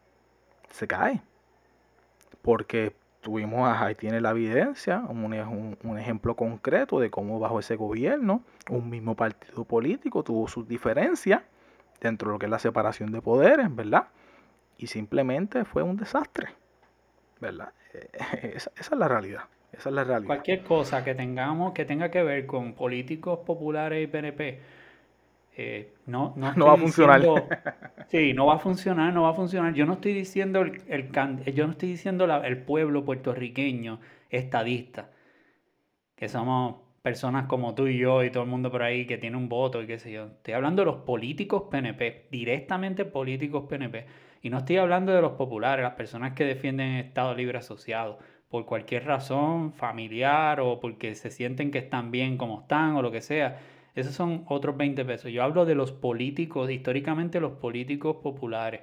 [0.71, 1.21] Se cae.
[2.41, 8.41] Porque tuvimos, ahí tiene la evidencia, un, un, ejemplo concreto de cómo bajo ese gobierno
[8.69, 11.43] un mismo partido político tuvo sus diferencias
[12.01, 14.07] dentro de lo que es la separación de poderes, ¿verdad?
[14.77, 16.49] Y simplemente fue un desastre.
[17.41, 17.73] ¿Verdad?
[18.43, 19.41] Esa, es la realidad.
[19.73, 20.27] Esa es la realidad.
[20.27, 24.59] Cualquier cosa que tengamos que tenga que ver con políticos populares y PNP,
[25.57, 27.21] eh, no, no, va a funcionar.
[28.07, 29.73] sí, no va a funcionar, no va a funcionar.
[29.73, 31.11] Yo no estoy diciendo el,
[31.53, 33.99] yo no estoy diciendo el pueblo puertorriqueño
[34.29, 35.09] estadista,
[36.15, 39.35] que somos personas como tú y yo y todo el mundo por ahí que tiene
[39.35, 40.27] un voto y qué sé yo.
[40.27, 44.05] Estoy hablando de los políticos PNP, directamente políticos PNP
[44.41, 48.19] y no estoy hablando de los populares, las personas que defienden el Estado Libre Asociado,
[48.49, 53.11] por cualquier razón familiar o porque se sienten que están bien como están o lo
[53.11, 53.59] que sea.
[53.95, 55.31] Esos son otros 20 pesos.
[55.31, 58.81] Yo hablo de los políticos, históricamente los políticos populares.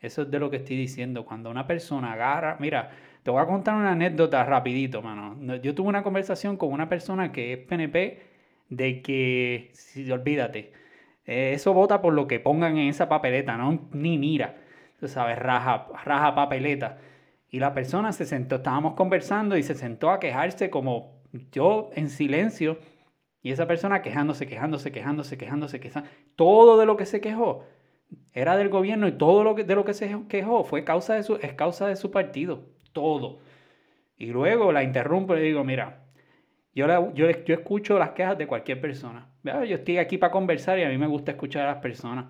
[0.00, 1.24] Eso es de lo que estoy diciendo.
[1.24, 2.90] Cuando una persona agarra, mira,
[3.22, 5.56] te voy a contar una anécdota rapidito, mano.
[5.56, 8.20] Yo tuve una conversación con una persona que es PNP
[8.68, 10.72] de que, si olvídate,
[11.26, 14.67] eh, eso vota por lo que pongan en esa papeleta, no ni mira
[14.98, 16.98] tú sabes, raja, raja papeleta.
[17.50, 22.10] Y la persona se sentó, estábamos conversando y se sentó a quejarse como yo en
[22.10, 22.78] silencio.
[23.42, 26.14] Y esa persona quejándose, quejándose, quejándose, quejándose, quejándose.
[26.36, 27.64] Todo de lo que se quejó
[28.32, 31.22] era del gobierno y todo lo que, de lo que se quejó fue causa de
[31.22, 32.66] su, es causa de su partido.
[32.92, 33.38] Todo.
[34.18, 36.02] Y luego la interrumpo y le digo, mira,
[36.74, 39.28] yo, yo, yo escucho las quejas de cualquier persona.
[39.44, 42.26] Yo estoy aquí para conversar y a mí me gusta escuchar a las personas.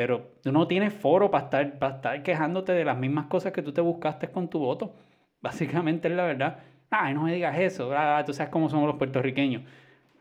[0.00, 3.60] Pero tú no tienes foro para estar, para estar quejándote de las mismas cosas que
[3.60, 4.94] tú te buscaste con tu voto.
[5.42, 6.60] Básicamente es la verdad.
[6.88, 7.92] Ay, no me digas eso.
[7.94, 9.62] Ah, tú sabes cómo somos los puertorriqueños.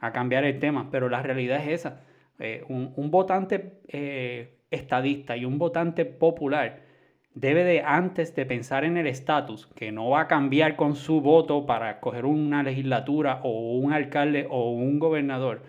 [0.01, 0.89] A cambiar el tema.
[0.91, 2.01] Pero la realidad es esa.
[2.39, 6.81] Eh, un, votante eh, estadista y un votante popular
[7.33, 11.21] debe de, antes de pensar en el estatus, que no va a cambiar con su
[11.21, 15.61] voto para escoger una legislatura o un alcalde o un gobernador,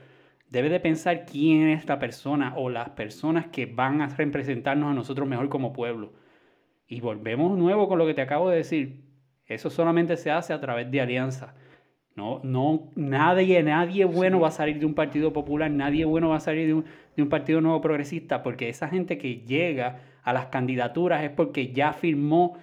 [0.51, 4.95] debe de pensar quién es la persona o las personas que van a representarnos a
[4.95, 6.13] nosotros mejor como pueblo.
[6.87, 9.05] Y volvemos nuevo con lo que te acabo de decir.
[9.47, 11.55] Eso solamente se hace a través de alianza.
[12.17, 16.37] No, no, nadie, nadie bueno va a salir de un partido popular, nadie bueno va
[16.37, 16.85] a salir de un,
[17.17, 21.73] de un partido nuevo progresista, porque esa gente que llega a las candidaturas es porque
[21.73, 22.59] ya firmó,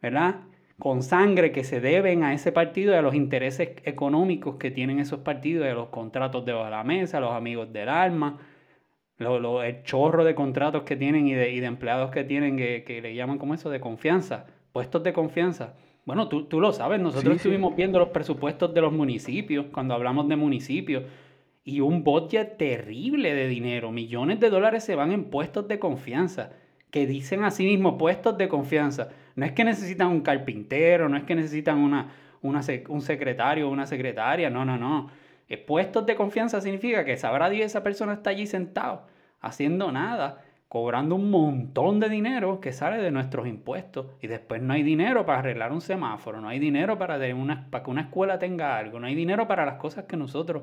[0.00, 0.36] ¿verdad?
[0.78, 4.98] Con sangre que se deben a ese partido y a los intereses económicos que tienen
[4.98, 8.38] esos partidos, a los contratos de la mesa, a los amigos del alma,
[9.18, 12.82] lo, el chorro de contratos que tienen y de, y de empleados que tienen que,
[12.84, 15.74] que, le llaman como eso, de confianza, puestos de confianza.
[16.04, 20.28] Bueno, tú, tú lo sabes, nosotros estuvimos viendo los presupuestos de los municipios cuando hablamos
[20.28, 21.04] de municipios
[21.64, 26.52] y un budget terrible de dinero, millones de dólares se van en puestos de confianza,
[26.94, 29.08] que dicen así mismo puestos de confianza.
[29.34, 33.72] No es que necesitan un carpintero, no es que necesitan una, una un secretario o
[33.72, 35.10] una secretaria, no, no, no.
[35.66, 39.08] puestos de confianza significa que sabrá Dios esa persona está allí sentado,
[39.40, 44.72] haciendo nada cobrando un montón de dinero que sale de nuestros impuestos y después no
[44.74, 48.38] hay dinero para arreglar un semáforo, no hay dinero para, una, para que una escuela
[48.38, 50.62] tenga algo, no hay dinero para las cosas que nosotros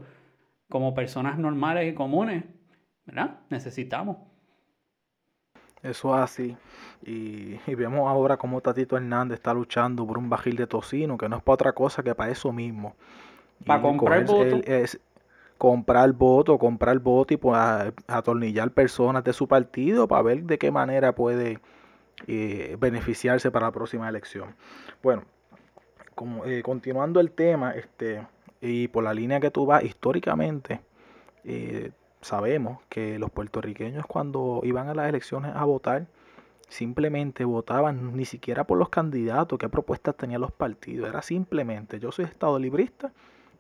[0.70, 2.46] como personas normales y comunes,
[3.06, 3.40] ¿verdad?
[3.50, 4.31] Necesitamos.
[5.84, 6.58] Eso es así.
[7.04, 11.38] Y, vemos ahora cómo Tatito Hernández está luchando por un bajil de tocino, que no
[11.38, 12.96] es para otra cosa que para eso mismo.
[13.66, 14.62] Para comprar votos
[15.62, 17.56] comprar voto, comprar voto y pues,
[18.08, 21.60] atornillar personas de su partido para ver de qué manera puede
[22.26, 24.56] eh, beneficiarse para la próxima elección.
[25.04, 25.22] Bueno,
[26.16, 28.26] como, eh, continuando el tema, este,
[28.60, 30.82] y por la línea que tú vas, históricamente
[31.44, 31.92] eh,
[32.22, 36.08] sabemos que los puertorriqueños cuando iban a las elecciones a votar,
[36.70, 42.12] simplemente votaban ni siquiera por los candidatos, qué propuestas tenían los partidos, era simplemente yo
[42.12, 43.12] soy estado librista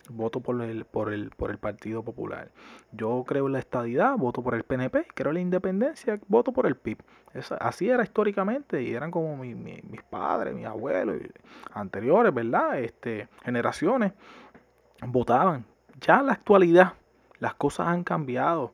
[0.09, 2.51] voto por el, por el, por el Partido Popular.
[2.91, 6.65] Yo creo en la estadidad, voto por el PNP, creo en la independencia, voto por
[6.65, 6.97] el PIB.
[7.59, 11.17] así era históricamente y eran como mis padres, mis abuelos,
[11.73, 12.79] anteriores, ¿verdad?
[12.79, 14.13] Este, generaciones
[15.05, 15.65] votaban.
[15.99, 16.93] Ya en la actualidad
[17.41, 18.73] las cosas han cambiado.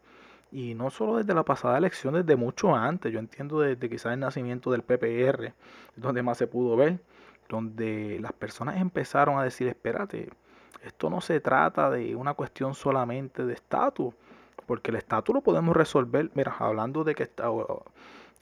[0.51, 3.11] Y no solo desde la pasada elección, desde mucho antes.
[3.11, 5.53] Yo entiendo desde quizás el nacimiento del PPR,
[5.95, 6.99] donde más se pudo ver,
[7.49, 10.30] donde las personas empezaron a decir, espérate,
[10.84, 14.13] esto no se trata de una cuestión solamente de estatus,
[14.65, 16.30] porque el estatus lo podemos resolver.
[16.34, 17.30] Mira, hablando de que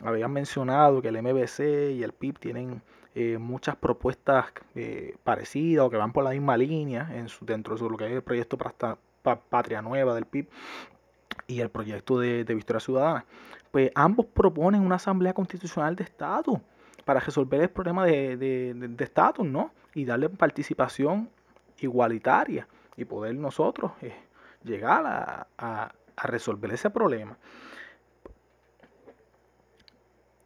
[0.04, 2.82] habían mencionado que el MBC y el PIB tienen
[3.14, 7.76] eh, muchas propuestas eh, parecidas o que van por la misma línea en su, dentro
[7.76, 8.58] de lo que es el proyecto
[9.26, 10.48] Patria Nueva del PIB
[11.48, 13.26] y el proyecto de, Victoria Ciudadana.
[13.72, 16.60] Pues ambos proponen una asamblea constitucional de estatus
[17.04, 19.72] para resolver el problema de estatus, ¿no?
[19.94, 21.30] Y darle participación
[21.80, 22.68] igualitaria
[22.98, 24.16] y poder nosotros eh,
[24.64, 25.92] llegar a,
[26.24, 27.38] resolver ese problema.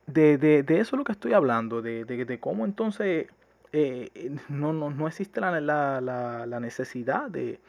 [0.08, 3.28] De, eso es lo que estoy hablando, de, de cómo entonces
[3.72, 7.60] eh, no, no, existe la, la, necesidad de,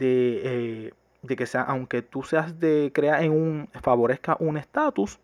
[0.00, 0.92] eh,
[1.22, 5.18] de, que sea, aunque tú seas de crear en un, favorezca un estatus,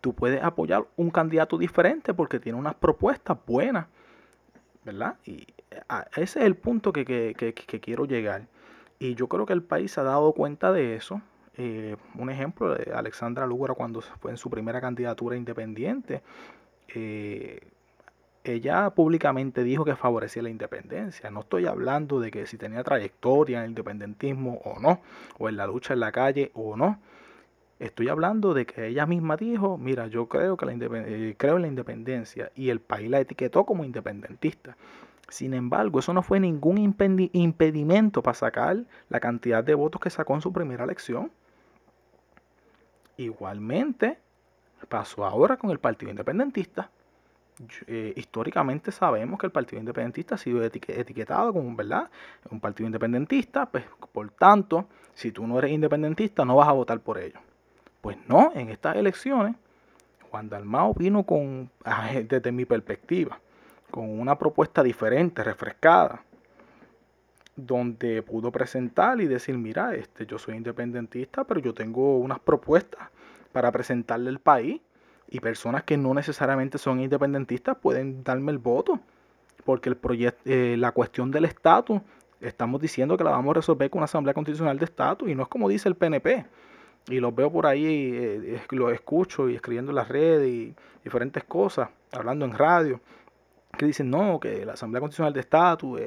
[0.00, 3.86] tú puedes apoyar un candidato diferente porque tiene unas propuestas buenas,
[4.84, 5.16] ¿verdad?
[5.24, 5.46] Y
[6.16, 7.34] ese es el punto que,
[7.82, 8.46] quiero llegar.
[8.98, 11.20] Y yo creo que el país se ha dado cuenta de eso.
[11.56, 16.22] Eh, un ejemplo de Alexandra Lugura cuando fue en su primera candidatura independiente.
[16.94, 17.60] Eh,
[18.44, 21.30] ella públicamente dijo que favorecía la independencia.
[21.30, 25.00] No estoy hablando de que si tenía trayectoria en el independentismo o no,
[25.38, 27.00] o en la lucha en la calle o no.
[27.80, 31.62] Estoy hablando de que ella misma dijo, mira, yo creo que la eh, creo en
[31.62, 34.76] la independencia y el país la etiquetó como independentista.
[35.28, 36.78] Sin embargo, eso no fue ningún
[37.32, 41.32] impedimento para sacar la cantidad de votos que sacó en su primera elección.
[43.16, 44.18] Igualmente
[44.88, 46.90] pasó ahora con el Partido Independentista.
[47.86, 52.10] Eh, históricamente sabemos que el Partido Independentista ha sido etiquetado como ¿verdad?
[52.50, 56.98] un partido independentista, pues por tanto, si tú no eres independentista no vas a votar
[56.98, 57.40] por ellos.
[58.00, 59.54] Pues no, en estas elecciones,
[60.30, 61.70] Juan Dalmao vino con,
[62.28, 63.38] desde mi perspectiva,
[63.90, 66.24] con una propuesta diferente, refrescada,
[67.54, 73.10] donde pudo presentar y decir, mira, este, yo soy independentista, pero yo tengo unas propuestas
[73.52, 74.80] para presentarle al país
[75.28, 79.00] y personas que no necesariamente son independentistas pueden darme el voto,
[79.64, 82.00] porque el proyecto, eh, la cuestión del estatus,
[82.40, 85.44] estamos diciendo que la vamos a resolver con una asamblea constitucional de estatus y no
[85.44, 86.44] es como dice el PNP.
[87.08, 91.44] Y los veo por ahí, eh, los escucho y escribiendo en las redes y diferentes
[91.44, 93.00] cosas, hablando en radio
[93.76, 96.00] que dicen no, que la Asamblea Constitucional de Estatus,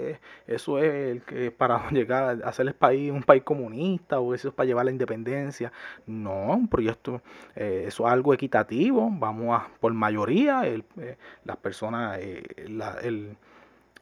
[0.45, 4.49] eso es el que para llegar a hacer el país un país comunista o eso
[4.49, 5.71] es para llevar la independencia.
[6.05, 7.21] No, un proyecto,
[7.55, 12.97] eh, eso es algo equitativo, vamos a, por mayoría, el, eh, las personas, eh, la,
[13.01, 13.37] el,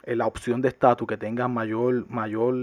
[0.06, 2.56] la opción de estatus que tenga mayor, mayor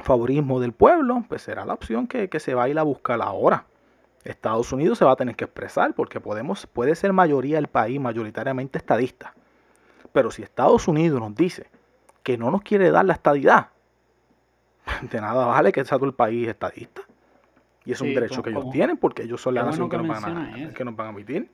[0.00, 3.20] favorismo del pueblo, pues será la opción que, que se va a ir a buscar
[3.22, 3.66] ahora.
[4.24, 8.00] Estados Unidos se va a tener que expresar porque podemos, puede ser mayoría del país
[8.00, 9.34] mayoritariamente estadista
[10.14, 11.66] pero si Estados Unidos nos dice
[12.22, 13.70] que no nos quiere dar la estadidad,
[15.10, 17.02] de nada vale que sea todo el país estadista.
[17.84, 20.38] Y es un derecho que ellos tienen porque ellos son la nación que nos, van
[20.38, 21.50] a, que nos van a emitir.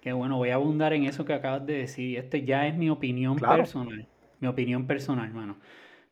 [0.00, 2.18] Qué bueno, voy a abundar en eso que acabas de decir.
[2.18, 4.08] Esto ya es mi opinión personal.
[4.40, 5.56] Mi opinión personal, hermano.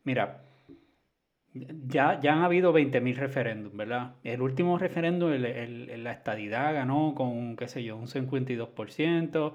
[0.05, 0.43] Mira,
[1.55, 4.13] ya, ya han habido 20.000 referéndums, ¿verdad?
[4.23, 9.55] El último referéndum, el, la estadidad ganó con, qué sé yo, un 52%.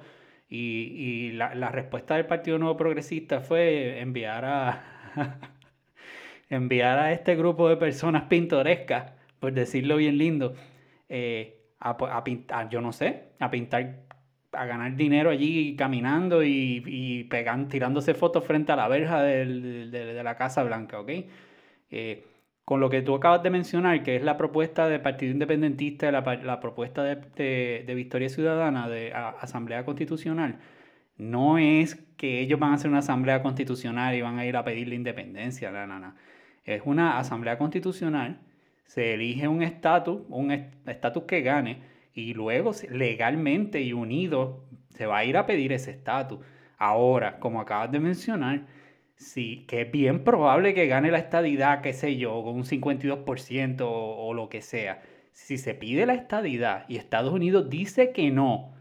[0.55, 4.83] Y, la respuesta del Partido Nuevo Progresista fue enviar a,
[6.49, 10.53] enviar a este grupo de personas pintorescas, por decirlo bien lindo,
[11.09, 14.03] eh, a, pintar, yo no sé, a pintar,
[14.51, 17.29] a ganar dinero allí caminando y, y
[17.67, 21.09] tirándose fotos frente a la verja de, la Casa Blanca, ¿ok?
[21.89, 22.23] Eh,
[22.65, 26.21] con lo que tú acabas de mencionar, que es la propuesta del Partido Independentista, la,
[26.43, 30.59] la propuesta de, Victoria Ciudadana, de Asamblea Constitucional,
[31.17, 34.63] no es que ellos van a hacer una Asamblea Constitucional y van a ir a
[34.63, 36.15] pedir la independencia, no, no, no.
[36.63, 38.39] Es una Asamblea Constitucional
[38.85, 41.81] se elige un estatus, un estatus que gane,
[42.13, 46.39] y luego legalmente y unido se va a ir a pedir ese estatus.
[46.77, 48.67] Ahora, como acabas de mencionar,
[49.23, 53.81] sí, que es bien probable que gane la estadidad, qué sé yo, con un 52%
[53.81, 55.01] o, o lo que sea.
[55.31, 58.73] Si se pide la estadidad y Estados Unidos dice que no,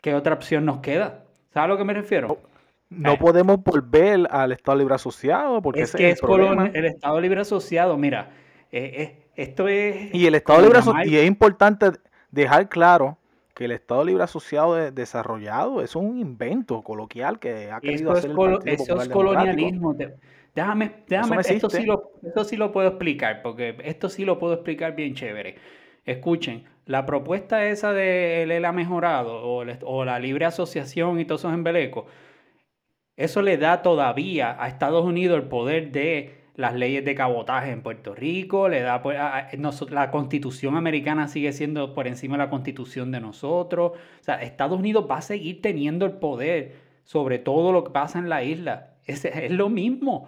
[0.00, 1.24] ¿qué otra opción nos queda?
[1.50, 2.38] ¿Sabes a lo que me refiero?
[2.88, 7.96] No podemos volver al Estado Libre Asociado porque es que es, el, Estado Libre Asociado.
[7.96, 8.30] Mira,
[8.70, 10.14] eh, eh, esto es.
[10.14, 11.92] Y el Estado Libre Asociado, y es importante
[12.30, 13.18] dejar claro
[13.54, 18.68] que el Estado Libre Asociado desarrollado es un invento coloquial que ha querido hacer el
[18.68, 19.94] Eso es colonialismo.
[20.54, 24.54] Déjame, déjame, esto, sí lo, esto sí lo puedo explicar, porque esto sí lo puedo
[24.54, 25.56] explicar bien chévere.
[26.04, 31.54] Escuchen, la propuesta esa de ELA mejorado o, o la libre asociación y todos esos
[31.54, 32.04] embelecos
[33.16, 37.82] eso le da todavía a Estados Unidos el poder de las leyes de cabotaje en
[37.82, 39.18] Puerto Rico, le da pues,
[39.90, 43.92] la constitución americana sigue siendo por encima de la constitución de nosotros.
[43.92, 46.74] O sea, Estados Unidos va a seguir teniendo el poder
[47.04, 48.94] sobre todo lo que pasa en la isla.
[49.06, 50.26] Es, es lo mismo.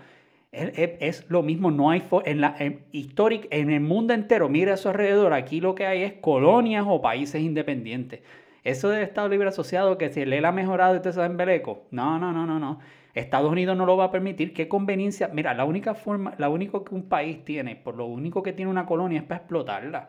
[0.52, 4.88] Es, lo mismo, no hay en la en, en el mundo entero, mira a su
[4.88, 8.20] alrededor, aquí lo que hay es colonias o países independientes.
[8.62, 12.46] Eso del Estado Libre Asociado, que si le ha mejorado este embeleco, no, no, no,
[12.46, 12.78] no, no.
[13.14, 14.52] Estados Unidos no lo va a permitir.
[14.52, 15.28] ¿Qué conveniencia?
[15.28, 18.70] Mira, la única forma, la único que un país tiene, por lo único que tiene
[18.70, 20.08] una colonia es para explotarla.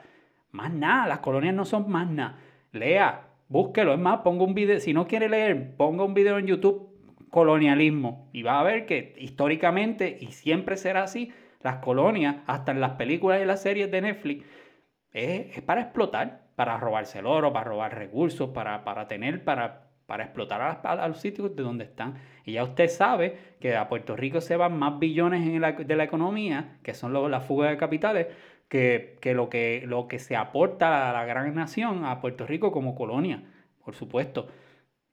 [0.52, 2.40] Más nada, las colonias no son más nada.
[2.72, 3.94] Lea, búsquelo.
[3.94, 4.80] Es más, ponga un video.
[4.80, 6.90] Si no quiere leer, ponga un video en YouTube,
[7.30, 8.30] colonialismo.
[8.34, 11.32] Y va a ver que históricamente, y siempre será así,
[11.62, 14.46] las colonias, hasta en las películas y las series de Netflix,
[15.12, 20.24] es para explotar para robarse el oro, para robar recursos, para, para tener, para, para
[20.24, 22.16] explotar a, los sitios de donde están.
[22.46, 25.44] Y ya usted sabe que a Puerto Rico se van más billones
[25.88, 28.28] de la economía, que son las fugas de capitales,
[28.70, 33.44] que, lo que se aporta a la gran nación, a Puerto Rico como colonia,
[33.84, 34.48] por supuesto.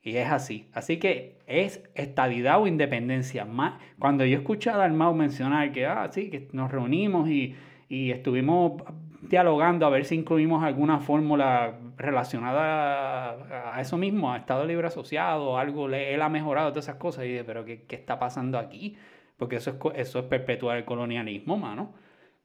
[0.03, 0.68] Y es así.
[0.72, 3.45] Así que es estabilidad o independencia.
[3.45, 7.55] Más, cuando yo escuché a Dalmau mencionar que, ah, que nos reunimos y
[7.88, 8.82] estuvimos
[9.23, 15.57] dialogando a ver si incluimos alguna fórmula relacionada a, eso mismo, a Estado Libre Asociado,
[15.59, 17.25] algo, él ha mejorado todas esas cosas.
[17.25, 18.97] Y dije, pero ¿qué, qué está pasando aquí?
[19.37, 21.93] Porque eso es, eso es perpetuar el colonialismo, mano.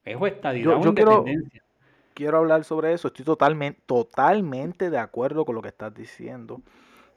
[0.04, 1.50] Es estadidad yo, independencia.
[1.50, 1.66] Quiero,
[2.14, 3.08] quiero hablar sobre eso.
[3.08, 6.62] Estoy totalmente, totalmente de acuerdo con lo que estás diciendo.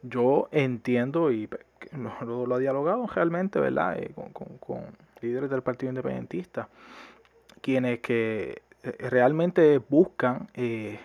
[0.01, 1.47] Yo entiendo y
[2.25, 3.97] lo, lo, ha dialogado realmente, ¿verdad?
[3.99, 4.85] Eh, con, con, con
[5.21, 6.67] líderes del Partido Independentista,
[7.61, 10.99] quienes que realmente buscan eh,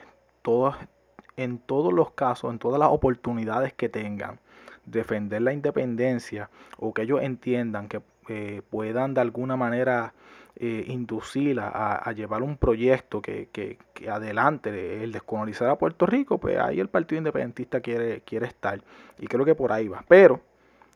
[1.37, 4.39] en todos los casos, en todas las oportunidades que tengan,
[4.85, 6.49] defender la independencia
[6.79, 10.15] o que ellos entiendan que eh, puedan de alguna manera
[10.59, 13.77] inducirla a, llevar un proyecto que, que,
[14.09, 18.81] adelante el descolonizar a Puerto Rico, pues ahí el Partido Independentista quiere, quiere estar.
[19.19, 20.03] Y creo que por ahí va.
[20.09, 20.41] Pero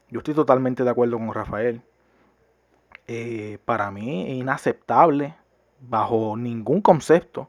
[0.09, 1.83] yo estoy totalmente de acuerdo con Rafael.
[3.67, 5.35] para mí es inaceptable
[5.81, 7.49] bajo ningún concepto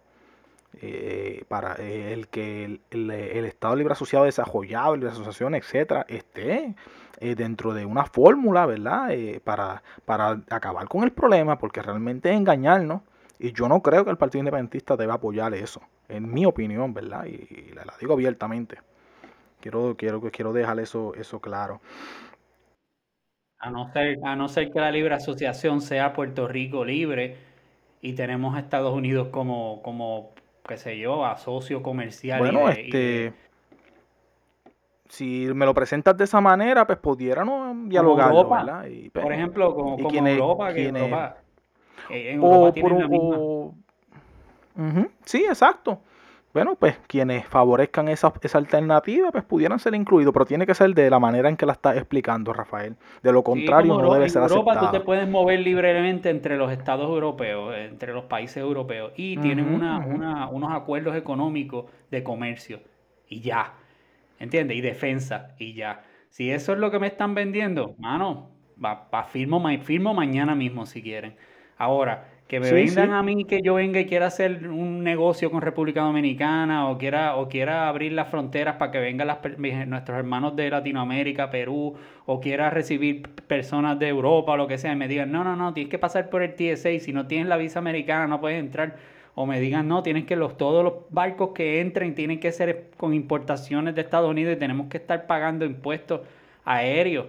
[0.82, 3.12] eh, para el que el,
[3.46, 6.76] Estado Libre Asociado Desarrollable, la asociación, etcétera, esté
[7.20, 9.12] eh, dentro de una fórmula, ¿verdad?
[9.12, 13.02] Eh, para, para acabar con el problema, porque realmente es engañarnos.
[13.38, 17.26] Y yo no creo que el Partido Independentista deba apoyar eso, en mi opinión, ¿verdad?
[17.26, 18.80] Y, la, digo abiertamente.
[19.60, 21.82] Quiero, quiero, quiero dejar eso, eso claro.
[23.60, 27.38] A no, ser, a no ser que la libre asociación sea Puerto Rico libre,
[28.02, 30.32] y tenemos a Estados Unidos como, como
[30.68, 32.40] qué sé yo, a socio comercial.
[32.40, 33.34] Bueno, este...
[35.08, 38.32] Si me lo presentas de esa manera, pues pudiéramos dialogar.
[38.32, 41.38] Pues, por ejemplo, como, como Europa, que Europa,
[42.10, 43.74] en Europa por,
[45.26, 46.00] Sí, exacto.
[46.54, 50.94] Bueno, pues quienes favorezcan esa, esa alternativa, pues pudieran ser incluidos, pero tiene que ser
[50.94, 52.96] de la manera en que la está explicando Rafael.
[53.24, 57.08] De lo contrario, no debe ser Europa tú te puedes mover libremente entre los estados
[57.08, 62.80] europeos, entre los países europeos, y tienen una, unos acuerdos económicos de comercio,
[63.28, 63.74] y ya,
[64.40, 64.78] ¿entiendes?
[64.78, 66.04] Y defensa, y ya.
[66.30, 68.50] Si eso es lo que me están vendiendo, mano,
[68.84, 71.36] va, va firmo, firmo mañana mismo si quieren.
[71.78, 75.62] Ahora, que me vendan a mí que yo venga y quiera hacer un negocio con
[75.62, 79.38] República Dominicana o quiera, o quiera abrir las fronteras para que vengan las,
[79.88, 81.96] nuestros hermanos de Latinoamérica, Perú,
[82.26, 85.56] o quiera recibir personas de Europa o lo que sea, y me digan, no, no,
[85.56, 88.60] no, tienes que pasar por el TSA, si no tienes la visa americana no puedes
[88.60, 88.98] entrar.
[89.34, 92.90] O me digan, no, tienes que los, todos los barcos que entren tienen que ser
[92.98, 96.20] con importaciones de Estados Unidos y tenemos que estar pagando impuestos
[96.66, 97.28] aéreos.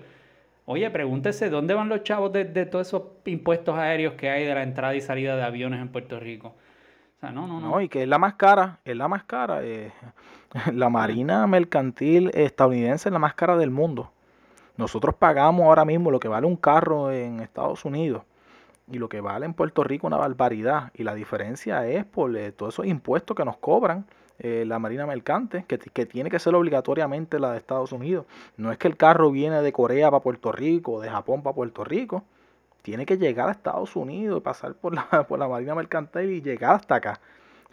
[0.64, 4.62] Oye, pregúntese dónde van los chavos de, todos esos impuestos aéreos que hay de la
[4.62, 6.54] entrada y salida de aviones en Puerto Rico.
[7.16, 7.70] O sea, no, no, no.
[7.70, 9.62] No, y que es la más cara, es la más cara.
[9.62, 9.92] Eh,
[10.72, 14.12] la Marina Mercantil estadounidense es la más cara del mundo.
[14.76, 18.22] Nosotros pagamos ahora mismo lo que vale un carro en Estados Unidos
[18.90, 20.92] y lo que vale en Puerto Rico una barbaridad.
[20.94, 24.06] Y la diferencia es por eh, todos esos impuestos que nos cobran
[24.44, 28.26] eh, la Marina Mercante, que, tiene que ser obligatoriamente la de Estados Unidos.
[28.56, 31.84] No es que el carro viene de Corea para Puerto Rico, de Japón para Puerto
[31.84, 32.24] Rico.
[32.82, 36.42] Tiene que llegar a Estados Unidos, y pasar por la, por la Marina Mercante y
[36.42, 37.20] llegar hasta acá.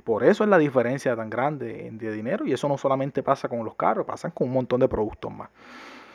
[0.04, 3.66] Por eso es la diferencia tan grande de dinero y eso no solamente pasa con
[3.66, 5.50] los carros, pasa con un montón de productos más.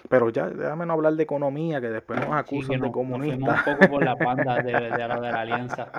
[0.09, 3.67] Pero ya, déjame no hablar de economía, que después nos acusan de comunistas.
[3.67, 5.91] un poco por la panda de, de, de, la alianza.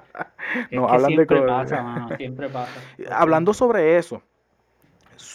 [0.72, 1.48] no, hablan siempre de...
[1.48, 2.72] pasa, mano, siempre pasa.
[3.12, 4.22] Hablando sobre eso,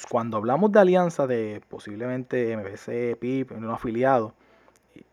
[0.08, 4.34] cuando hablamos de alianza de posiblemente MBC, PIP, un afiliado,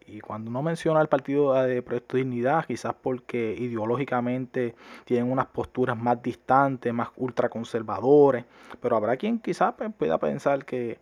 [0.08, 5.98] y, cuando uno menciona al partido de Proyecto Dignidad, quizás porque ideológicamente tienen unas posturas
[5.98, 8.46] más distantes, más ultraconservadores,
[8.82, 10.98] pero habrá quien quizás pues, pueda pensar que,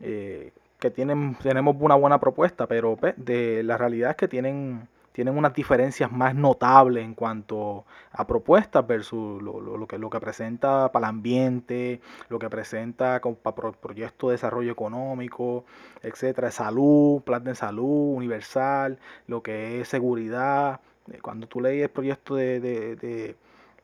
[0.00, 4.88] eh, que tienen, tenemos una buena propuesta, pero pues, de, la realidad es que tienen
[5.16, 10.92] tienen unas diferencias más notables en cuanto a propuestas versus lo, que, lo que presenta
[10.92, 15.64] para el ambiente, lo que presenta para proyectos de desarrollo económico,
[16.02, 20.80] etcétera, salud, plan de salud universal, lo que es seguridad.
[21.10, 23.36] Eh, cuando tú lees el proyecto de,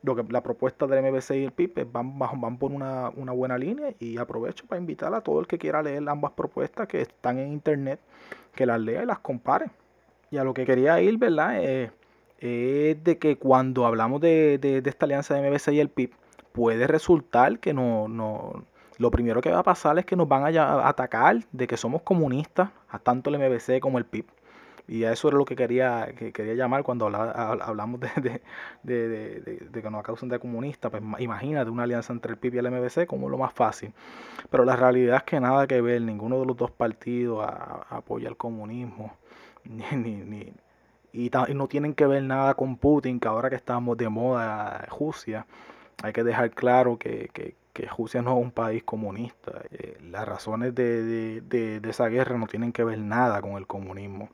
[0.03, 3.33] lo que la propuesta del MBC y el PIB pues, van, van por una, una,
[3.33, 7.01] buena línea y aprovecho para invitar a todo el que quiera leer ambas propuestas que
[7.01, 8.01] están en internet,
[8.55, 9.70] que las lea y las compare.
[10.33, 11.62] Y a lo que quería ir, ¿verdad?
[11.62, 11.91] Eh,
[12.39, 16.11] es de que cuando hablamos de, esta alianza de MBC y el PIB,
[16.53, 18.64] puede resultar que no, no,
[18.97, 22.01] lo primero que va a pasar es que nos van a atacar de que somos
[22.01, 24.24] comunistas, a tanto el MBC como el PIB.
[24.89, 28.41] Y a eso era lo que quería, que quería llamar cuando hablamos de,
[28.87, 30.91] que nos acusan de comunistas.
[30.91, 33.93] Pues imagínate una alianza entre el PIB y el MBC como lo más fácil.
[34.49, 37.47] Pero la realidad es que nada que ver, ninguno de los dos partidos
[37.91, 39.12] apoya el comunismo.
[39.95, 40.53] ni, ni,
[41.13, 45.47] y, no tienen que ver nada con Putin, que ahora que estamos de moda Rusia,
[46.03, 49.63] hay que dejar claro que, que, que Rusia no es un país comunista.
[49.71, 53.67] Eh, las razones de, de, de, esa guerra no tienen que ver nada con el
[53.67, 54.31] comunismo.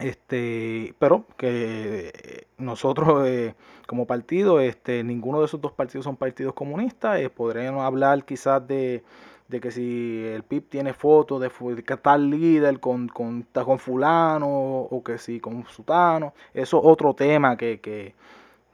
[0.00, 3.54] Este, pero que nosotros eh,
[3.86, 8.66] como partido, este, ninguno de esos dos partidos son partidos comunistas, eh, podríamos hablar quizás
[8.68, 9.02] de
[9.48, 14.46] de que si el PIB tiene fotos de, que tal líder con, con, con fulano
[14.48, 18.14] o que si con sutano, eso es otro tema que, que,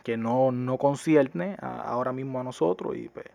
[0.03, 3.27] que no, no concierne ahora mismo a nosotros y pues,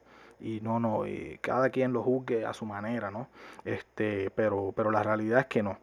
[0.41, 3.27] y no no y cada quien lo juzgue a su manera no
[3.65, 5.77] este pero pero la realidad es que no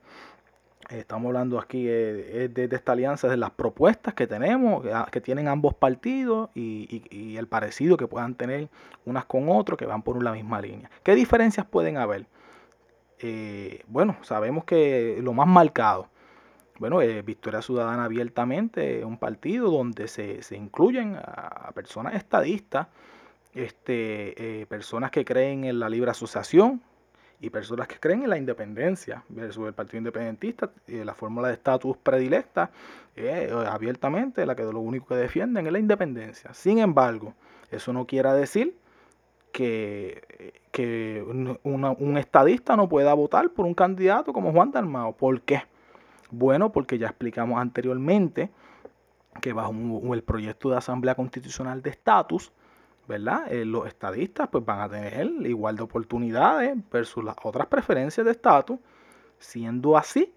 [0.89, 5.75] Estamos hablando aquí de, esta alianza, de las propuestas que tenemos, que, ah, tienen ambos
[5.75, 8.69] partidos y, el parecido que puedan tener
[9.05, 10.91] unas con otras que van por una misma línea.
[11.03, 12.27] ¿Qué diferencias pueden haber?
[13.19, 16.09] Eh, bueno, sabemos que lo más marcado,
[16.79, 22.89] bueno, eh, Victoria Ciudadana abiertamente un partido donde se, incluyen a, personas estadistas,
[23.55, 26.83] este, eh, personas que creen en la libre asociación,
[27.41, 31.55] y personas que creen en la independencia versus el Partido Independentista, y la fórmula de
[31.55, 32.71] estatus predilecta,
[33.15, 36.53] eh, abiertamente, la que lo único que defienden es la independencia.
[36.55, 37.35] Sin embargo,
[37.71, 38.77] eso no quiere decir
[39.53, 45.13] que, que un estadista no pueda votar por un candidato como Juan Dalmao.
[45.17, 45.63] ¿Por qué?
[46.31, 48.51] Bueno, porque ya explicamos anteriormente
[49.41, 49.73] que bajo
[50.15, 52.53] el proyecto de Asamblea Constitucional de Estatus,
[53.09, 53.53] ¿verdad?
[53.53, 58.33] Eh, los estadistas pues van a tener igual de oportunidades versus las otras preferencias de
[58.33, 58.79] estatus.
[59.39, 60.33] Siendo así,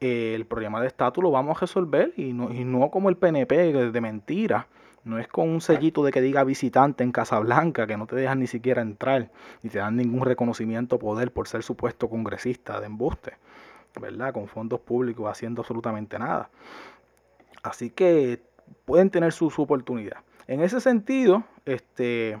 [0.00, 3.16] eh, el problema de estatus lo vamos a resolver y no, y no como el
[3.16, 4.68] PNP de mentira,
[5.04, 8.40] No es con un sellito de que diga visitante en Casablanca, que no te dejan
[8.40, 9.30] ni siquiera entrar,
[9.62, 13.32] ni te dan ningún reconocimiento o poder por ser supuesto congresista de embuste,
[14.00, 14.32] ¿verdad?
[14.34, 16.50] Con fondos públicos haciendo absolutamente nada.
[17.62, 18.42] Así que
[18.84, 20.18] pueden tener su, su oportunidad.
[20.48, 22.40] En ese sentido, este,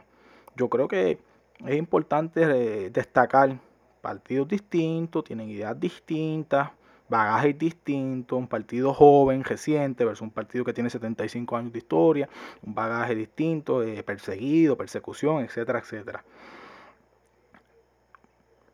[0.56, 1.18] yo creo que
[1.66, 3.60] es importante eh, destacar
[4.00, 6.70] partidos distintos, tienen ideas distintas,
[7.06, 12.30] bagajes distintos, un partido joven, reciente, versus un partido que tiene 75 años de historia,
[12.62, 16.24] un bagaje distinto, eh, perseguido, persecución, etcétera, etcétera.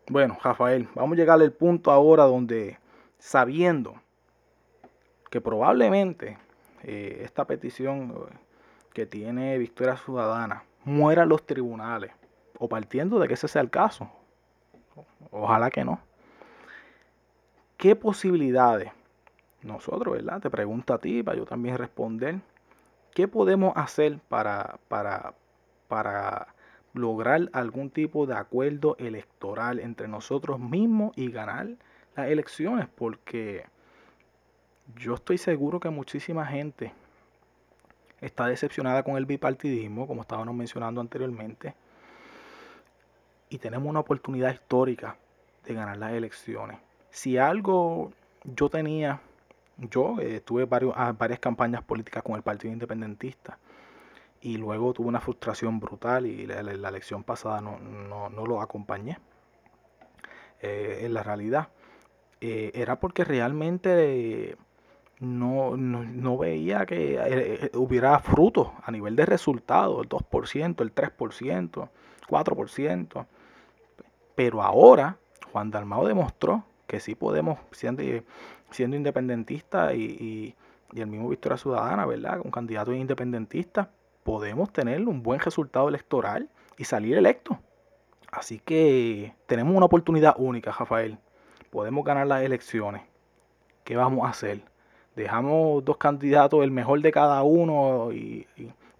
[0.08, 2.78] Bueno, Rafael, vamos a llegar al punto ahora donde,
[3.18, 4.00] sabiendo
[5.28, 6.38] que probablemente
[6.84, 8.14] eh, esta petición
[8.94, 12.12] que tiene Victoria Ciudadana muera los tribunales,
[12.58, 14.08] o partiendo de que ese sea el caso,
[15.30, 15.98] ojalá que no.
[17.76, 18.92] ¿Qué posibilidades?
[19.62, 20.40] Nosotros, ¿verdad?
[20.40, 22.40] Te pregunto a ti, para yo también responder.
[23.12, 25.34] ¿Qué podemos hacer para, para,
[25.88, 26.54] para
[26.92, 31.68] lograr algún tipo de acuerdo electoral entre nosotros mismos y ganar
[32.14, 32.88] las elecciones?
[32.94, 33.64] Porque
[34.96, 36.92] yo estoy seguro que muchísima gente
[38.24, 41.74] está decepcionada con el bipartidismo, como estábamos mencionando anteriormente,
[43.50, 45.16] y tenemos una oportunidad histórica
[45.64, 46.78] de ganar las elecciones.
[47.10, 48.12] Si algo
[48.44, 49.20] yo tenía,
[49.76, 53.58] yo eh, tuve varios, ah, varias campañas políticas con el Partido Independentista
[54.40, 59.18] y luego tuve una frustración brutal y la, elección pasada no, no, lo acompañé.
[60.60, 61.68] Eh, en la realidad,
[62.40, 64.56] eh, era porque realmente
[65.24, 71.88] no, no, veía que hubiera frutos a nivel de resultados, el 2%, el 3%,
[72.28, 73.26] 4%.
[74.34, 75.16] Pero ahora
[75.52, 78.02] Juan Dalmao demostró que sí podemos, siendo,
[78.70, 80.54] siendo independentista y,
[80.94, 82.40] el mismo Victoria Ciudadana, ¿verdad?
[82.44, 83.90] Un candidato independentista,
[84.22, 86.48] podemos tener un buen resultado electoral
[86.78, 87.58] y salir electo.
[88.30, 91.18] Así que tenemos una oportunidad única, Rafael.
[91.70, 93.02] Podemos ganar las elecciones.
[93.82, 94.62] ¿Qué vamos a hacer?
[95.16, 98.46] ¿Dejamos dos candidatos, el mejor de cada uno, y,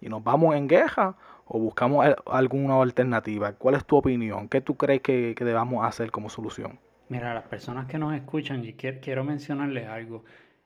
[0.01, 1.15] y nos vamos en guerra?
[1.45, 3.53] o buscamos alguna alternativa?
[3.53, 4.49] ¿Cuál es tu opinión?
[4.49, 6.79] ¿Qué tú crees que, debamos hacer como solución?
[7.09, 10.25] Mira, las personas que nos escuchan, y quiero mencionarles algo.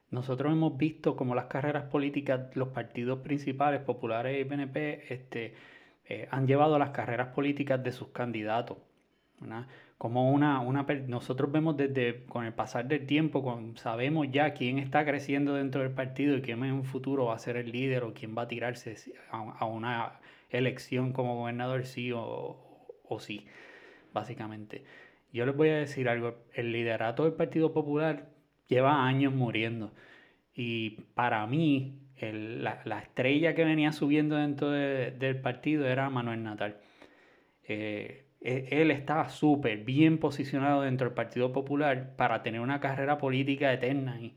[0.09, 5.53] Nosotros hemos visto como las carreras políticas, los partidos principales, populares y PNP, este,
[6.05, 8.77] eh, han llevado las carreras políticas de sus candidatos.
[9.99, 15.05] Como una, una, nosotros vemos desde, con el pasar del tiempo, sabemos ya quién está
[15.05, 18.13] creciendo dentro del partido y quién en un futuro va a ser el líder o
[18.13, 18.95] quién va a tirarse
[19.29, 23.45] a una elección como gobernador, sí o, sí,
[24.13, 24.85] básicamente.
[25.33, 28.29] Yo les voy a decir algo, el liderato del Partido Popular
[28.67, 29.91] lleva años muriendo
[30.55, 36.77] y para mí la, estrella que venía subiendo dentro del partido era Manuel Natal.
[37.67, 43.73] Eh, él estaba súper bien posicionado dentro del Partido Popular para tener una carrera política
[43.73, 44.35] eterna y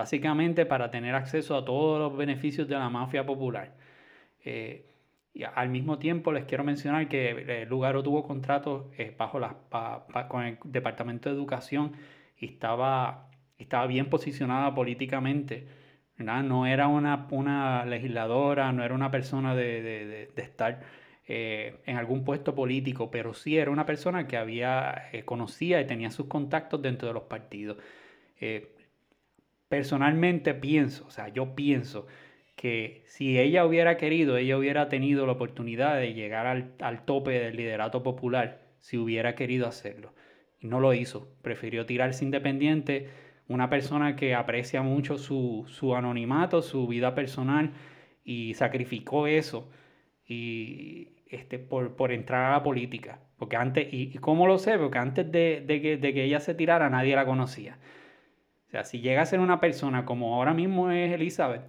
[0.00, 3.74] básicamente para tener acceso a todos los beneficios de la mafia popular.
[4.44, 4.86] Eh,
[5.34, 9.56] y al mismo tiempo les quiero mencionar que eh, Lugaro tuvo contratos eh, bajo la,
[10.28, 11.92] con el Departamento de Educación
[12.38, 13.28] y estaba,
[13.58, 15.66] estaba bien posicionada políticamente.
[16.16, 19.82] No era una, una, legisladora, no era una persona de,
[20.34, 20.80] de, estar
[21.30, 26.10] eh, en algún puesto político, pero sí era una persona que había, conocía y tenía
[26.10, 27.78] sus contactos dentro de los partidos.
[29.68, 32.06] personalmente pienso, o sea, yo pienso
[32.60, 37.56] que si ella hubiera querido, ella hubiera tenido la oportunidad de llegar al, tope del
[37.56, 40.12] liderato popular, si hubiera querido hacerlo.
[40.60, 43.08] Y no lo hizo, prefirió tirarse independiente,
[43.48, 47.72] una persona que aprecia mucho su, anonimato, su vida personal,
[48.24, 49.70] y sacrificó eso
[50.28, 53.20] y, este, por, por entrar a la política.
[53.38, 54.78] Porque antes, y, cómo lo sé?
[54.78, 57.78] Porque antes de, que, de que ella se tirara, nadie la conocía.
[58.68, 61.62] O sea, si llega a ser una persona como ahora mismo es Elizabeth,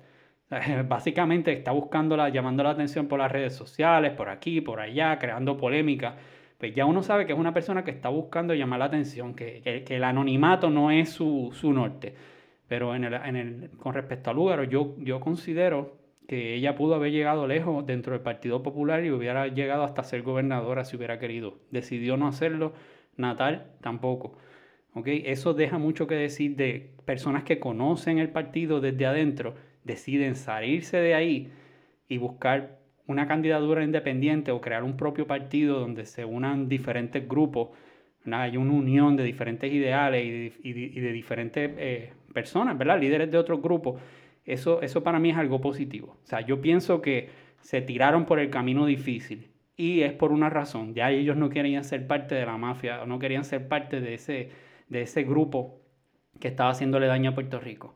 [0.88, 5.58] Básicamente está buscándola, llamando la atención por las redes sociales, por aquí, por allá, creando
[5.58, 6.16] polémica.
[6.58, 9.62] Pues ya uno sabe que es una persona que está buscando llamar la atención, que,
[9.86, 12.14] que, el anonimato no es su, su norte.
[12.68, 16.96] Pero en el, en el, con respecto a Lugaro, yo, yo considero que ella pudo
[16.96, 21.20] haber llegado lejos dentro del Partido Popular y hubiera llegado hasta ser gobernadora si hubiera
[21.20, 21.60] querido.
[21.72, 22.74] Decidió no hacerlo,
[23.18, 24.38] Natal tampoco.
[24.94, 25.24] ¿Okay?
[25.26, 30.98] Eso deja mucho que decir de personas que conocen el partido desde adentro deciden salirse
[30.98, 31.52] de ahí
[32.08, 37.70] y buscar una candidatura independiente o crear un propio partido donde se unan diferentes grupos,
[38.32, 43.00] hay una unión de diferentes ideales y de, diferentes eh, personas, ¿verdad?
[43.00, 44.00] líderes de otros grupos,
[44.46, 46.18] eso, eso para mí es algo positivo.
[46.24, 47.30] O sea, yo pienso que
[47.62, 49.48] se tiraron por el camino difícil.
[49.78, 53.18] Y es por una razón, ya ellos no querían ser parte de la mafia, no
[53.18, 54.50] querían ser parte de ese,
[54.90, 55.82] de ese grupo
[56.40, 57.96] que estaba haciéndole daño a Puerto Rico.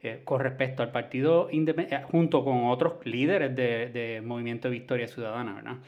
[0.00, 5.08] Eh, con respecto al partido eh, junto con otros líderes del de Movimiento de Victoria
[5.08, 5.78] Ciudadana, ¿verdad?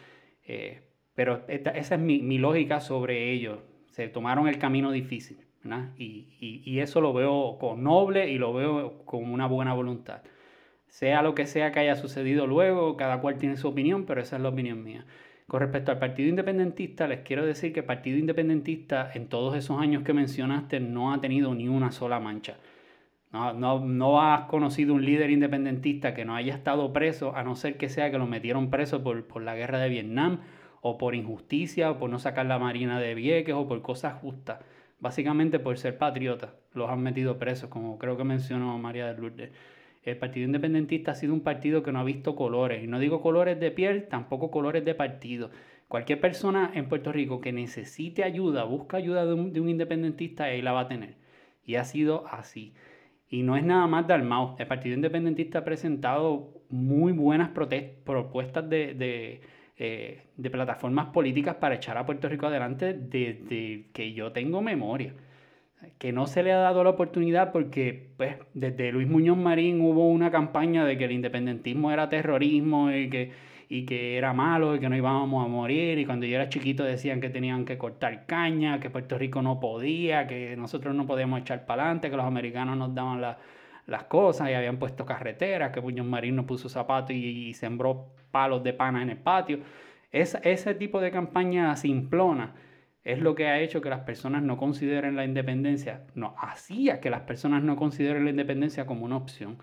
[0.46, 0.80] Eh,
[1.14, 3.60] pero esa es mi, mi, lógica sobre ellos.
[3.90, 5.38] Se tomaron el camino difícil.
[5.98, 10.22] Y, y, y, eso lo veo con noble y lo veo con una buena voluntad.
[10.86, 14.36] Sea lo que sea que haya sucedido luego, cada cual tiene su opinión, pero esa
[14.36, 15.04] es la opinión mía.
[15.46, 19.80] Con respecto al Partido Independentista, les quiero decir que el Partido Independentista en todos esos
[19.80, 22.56] años que mencionaste no ha tenido ni una sola mancha.
[23.32, 27.56] No, no, no has conocido un líder independentista que no haya estado preso, a no
[27.56, 30.40] ser que sea que lo metieron preso por, por la guerra de Vietnam,
[30.80, 34.60] o por injusticia, o por no sacar la marina de Vieques, o por cosas justas.
[35.00, 39.50] Básicamente por ser patriota, los han metido presos, como creo que mencionó María de Lourdes.
[40.02, 43.20] El Partido Independentista ha sido un partido que no ha visto colores, y no digo
[43.20, 45.50] colores de piel, tampoco colores de partido.
[45.86, 50.44] Cualquier persona en Puerto Rico que necesite ayuda, busca ayuda de un, de un independentista,
[50.44, 51.16] ahí la va a tener.
[51.64, 52.74] Y ha sido así.
[53.28, 54.56] Y no es nada más de Almao.
[54.58, 59.40] El Partido Independentista ha presentado muy buenas propuestas de,
[59.78, 65.14] eh, de, plataformas políticas para echar a Puerto Rico adelante desde que yo tengo memoria.
[65.98, 70.08] Que no se le ha dado la oportunidad porque pues, desde Luis Muñoz Marín hubo
[70.08, 74.80] una campaña de que el independentismo era terrorismo y que y que era malo y
[74.80, 78.24] que no íbamos a morir y cuando yo era chiquito decían que tenían que cortar
[78.26, 82.24] caña, que Puerto Rico no podía, que nosotros no podíamos echar para adelante, que los
[82.24, 83.20] americanos nos daban
[83.86, 88.62] las cosas y habían puesto carreteras, que Puñón Marín no puso zapatos y, sembró palos
[88.62, 89.60] de pana en el patio.
[90.10, 92.54] Es, ese tipo de campaña simplona
[93.04, 97.10] es lo que ha hecho que las personas no consideren la independencia, no, hacía que
[97.10, 99.58] las personas no consideren la independencia como una opción.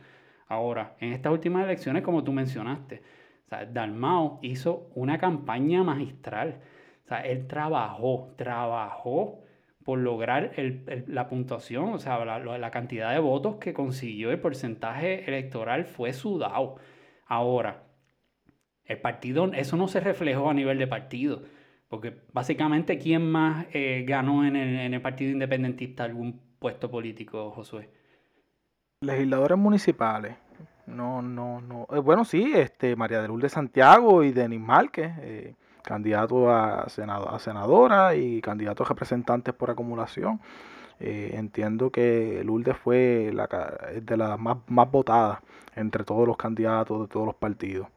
[0.47, 3.01] Ahora, en estas últimas elecciones, como tú mencionaste,
[3.45, 6.59] o sea, Dalmao hizo una campaña magistral.
[7.03, 9.43] O sea, él trabajó, trabajó
[9.83, 10.51] por lograr
[11.07, 16.77] la puntuación, o sea, la, cantidad de votos que consiguió, el porcentaje electoral fue sudado.
[17.27, 17.83] Ahora,
[18.85, 21.41] el partido, eso no se reflejó a nivel de partido,
[21.87, 27.51] porque básicamente, ¿quién más eh, ganó en el, en el Partido Independentista algún puesto político,
[27.51, 27.89] Josué?
[29.01, 30.35] Legisladores municipales.
[30.87, 31.87] No, no, no.
[31.91, 37.29] Eh, bueno, sí, este, María de Lourdes Santiago y Denis Márquez, eh, candidato a, senado,
[37.29, 40.39] a senadora y candidato a representantes por acumulación.
[40.99, 43.47] Eh, entiendo que Lourdes fue la,
[44.01, 45.39] de las más, más votadas
[45.75, 47.87] entre todos los candidatos de todos los partidos.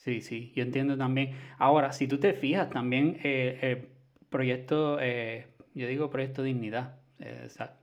[0.00, 1.32] Sí, sí, yo entiendo también.
[1.58, 3.88] Ahora, si tú te fijas, también el
[4.30, 6.98] proyecto, yo digo proyecto dignidad,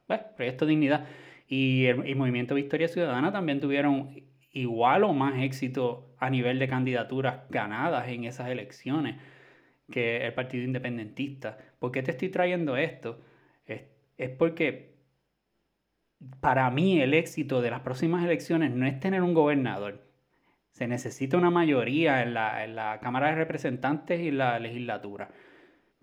[0.08, 1.08] bueno, proyecto dignidad
[1.48, 7.48] y el, Movimiento Victoria Ciudadana también tuvieron igual o más éxito a nivel de candidaturas
[7.50, 9.18] ganadas en esas elecciones
[9.92, 11.58] que el Partido Independentista.
[11.80, 13.22] ¿Por qué te estoy trayendo esto?
[13.66, 13.84] Es,
[14.18, 14.98] es porque
[16.40, 20.07] para mí el éxito de las próximas elecciones no es tener un gobernador.
[20.78, 25.30] Se necesita una mayoría en la, en la Cámara de Representantes y la legislatura.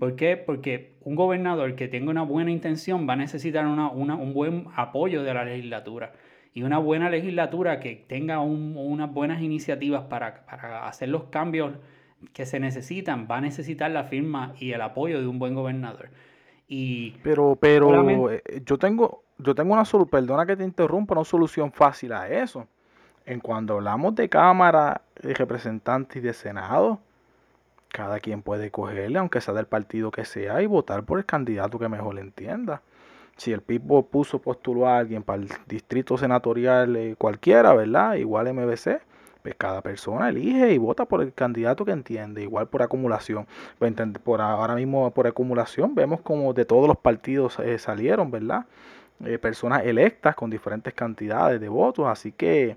[0.01, 0.37] ¿Por qué?
[0.37, 5.33] Porque un gobernador que tenga una buena intención va a necesitar un buen apoyo de
[5.33, 6.15] la legislatura.
[6.55, 10.45] Y una buena legislatura que tenga unas buenas iniciativas para,
[10.89, 11.75] hacer los cambios
[12.33, 16.11] que se necesitan, va a necesitar la firma y el apoyo de un buen gobernador.
[16.67, 21.25] Y pero, pero eh, yo tengo, yo tengo una solución, perdona que te interrumpa, una
[21.25, 22.67] solución fácil a eso.
[23.27, 27.01] En cuando hablamos de Cámara de Representantes y de Senado,
[27.89, 31.79] cada quien puede cogerle, aunque sea del partido que sea, y votar por el candidato
[31.79, 32.83] que mejor le entienda.
[33.37, 38.15] Si el PIB puso, postuló a alguien para el distrito senatorial eh, cualquiera, ¿verdad?
[38.15, 39.01] Igual MBC,
[39.43, 43.47] pues cada persona elige y vota por el candidato que entiende, igual por acumulación.
[43.79, 48.67] Pues por ahora mismo por acumulación vemos como de todos los partidos eh, salieron, ¿verdad?
[49.25, 52.77] Eh, personas electas con diferentes cantidades de votos, así que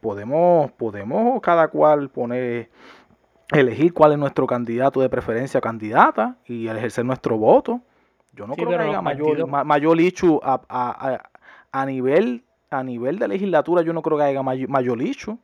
[0.00, 2.70] podemos, podemos cada cual poner
[3.52, 7.80] elegir cuál es nuestro candidato de preferencia o candidata y ejercer nuestro voto.
[8.32, 13.92] Yo no creo que haya mayor, mayor licho a, nivel, a nivel de legislatura, yo
[13.92, 15.38] no creo que haya mayor, licho.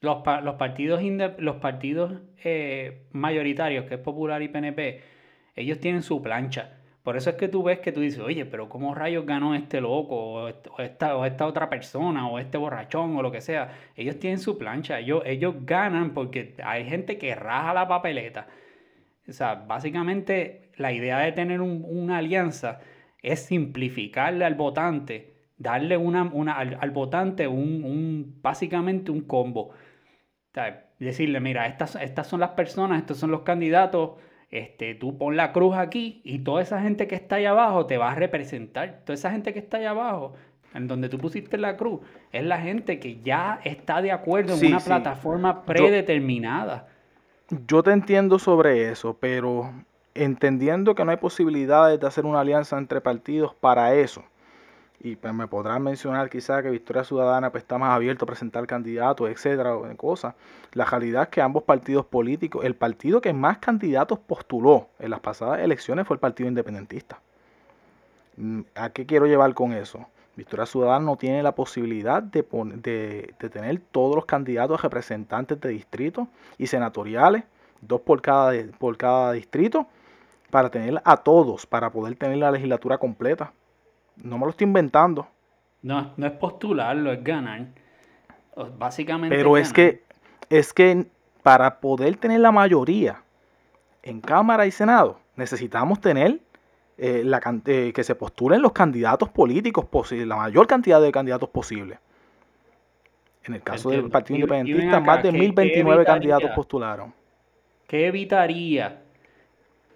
[0.00, 1.00] Los, los partidos,
[1.38, 2.12] los partidos
[2.42, 5.00] eh, mayoritarios, que es Popular y PNP,
[5.54, 6.81] ellos tienen su plancha.
[7.02, 9.80] Por eso es que tú ves que tú dices, oye, pero ¿cómo rayos ganó este
[9.80, 10.34] loco?
[10.34, 10.48] O
[10.78, 13.72] esta, o esta otra persona, o este borrachón, o lo que sea.
[13.96, 18.46] Ellos tienen su plancha, ellos, ganan porque hay gente que raja la papeleta.
[19.28, 22.80] O sea, básicamente la idea de tener una alianza
[23.20, 29.70] es simplificarle al votante, darle una, una al, votante un, un, básicamente un combo.
[31.00, 34.12] decirle, mira, estas, estas son las personas, estos son los candidatos,
[34.52, 37.96] este, tú pon la cruz aquí y toda esa gente que está ahí abajo te
[37.96, 39.00] va a representar.
[39.04, 40.34] Toda esa gente que está ahí abajo,
[40.74, 42.00] en donde tú pusiste la cruz,
[42.32, 46.86] es la gente que ya está de acuerdo en una plataforma predeterminada.
[47.66, 49.72] Yo, te entiendo sobre eso, pero
[50.14, 54.22] entendiendo que no hay posibilidades de hacer una alianza entre partidos para eso,
[55.04, 58.64] y pues me podrán mencionar quizás que Victoria Ciudadana pues, está más abierto a presentar
[58.68, 60.34] candidatos, etcétera, cosas.
[60.74, 65.18] La realidad es que ambos partidos políticos, el partido que más candidatos postuló en las
[65.18, 67.20] pasadas elecciones fue el Partido Independentista.
[68.36, 70.06] Mm, ¿A qué quiero llevar con eso?
[70.36, 72.44] Victoria Ciudadana no tiene la posibilidad de,
[73.50, 76.28] tener todos los candidatos representantes de distritos
[76.58, 77.42] y senatoriales,
[77.80, 79.88] dos por cada, por cada distrito,
[80.50, 83.52] para tener a todos, para poder tener la legislatura completa.
[84.22, 85.26] No me lo estoy inventando.
[85.82, 87.66] No, no es postularlo, es ganar.
[88.78, 89.34] Básicamente.
[89.34, 90.02] Pero es, que
[90.48, 91.06] es que
[91.42, 93.22] para poder tener la mayoría
[94.02, 96.40] en Cámara y Senado, necesitamos tener
[96.98, 101.48] eh, la, eh, que se postulen los candidatos políticos posibles, la mayor cantidad de candidatos
[101.48, 101.98] posible.
[103.44, 107.12] En el caso del Partido Independentista, más de 1029 candidatos postularon.
[107.88, 109.00] ¿Qué evitaría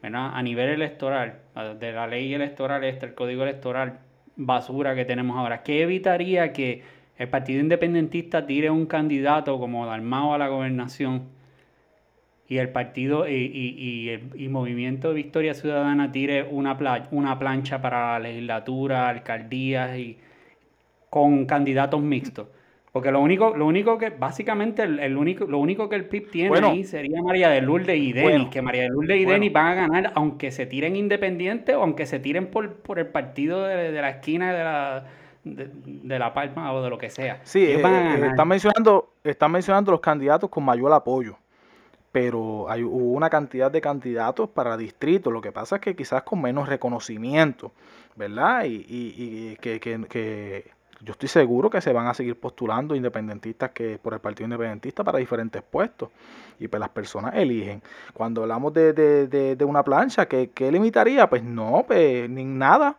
[0.03, 1.41] a nivel electoral,
[1.79, 3.99] de la ley electoral, este, el código electoral,
[4.37, 5.63] basura que tenemos ahora.
[5.63, 6.83] ¿Qué evitaría que
[7.19, 11.23] el Partido Independentista tire un candidato como Dalmao a la gobernación
[12.49, 16.77] y el partido y, el Movimiento de Victoria Ciudadana tire una,
[17.11, 20.19] una plancha para la legislatura, alcaldías y
[21.11, 22.49] con candidatos mixtos?
[22.97, 26.59] Porque lo único, lo único que, básicamente, el, único, lo único que el PIB tiene
[26.61, 29.75] ahí sería María de Lourdes y Denis, que María de Lourdes y Denis van a
[29.75, 34.09] ganar, aunque se tiren independientes o aunque se tiren por, por el partido de, la
[34.09, 35.05] esquina de la,
[35.45, 37.39] de, la Palma o de lo que sea.
[37.43, 41.37] Sí, eh, eh, están, mencionando, están mencionando los candidatos con mayor apoyo
[42.13, 45.31] pero hay, hubo una cantidad de candidatos para distritos.
[45.31, 47.73] Lo que pasa es que quizás con menos reconocimiento,
[48.15, 48.65] ¿verdad?
[48.65, 50.71] Y, y, que, que,
[51.07, 55.05] yo estoy seguro que se van a seguir postulando independentistas que por el Partido Independentista
[55.05, 56.11] para diferentes puestos.
[56.59, 57.81] Y pues las personas eligen.
[58.13, 61.31] Cuando hablamos de, de, de, una plancha, ¿qué, limitaría?
[61.31, 62.97] Pues no, pues ni nada.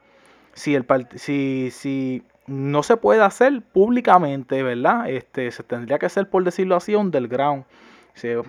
[0.53, 0.85] Si, el,
[1.15, 5.09] si, si no se puede hacer públicamente, ¿verdad?
[5.09, 7.65] Este, se tendría que hacer, por decirlo así, underground.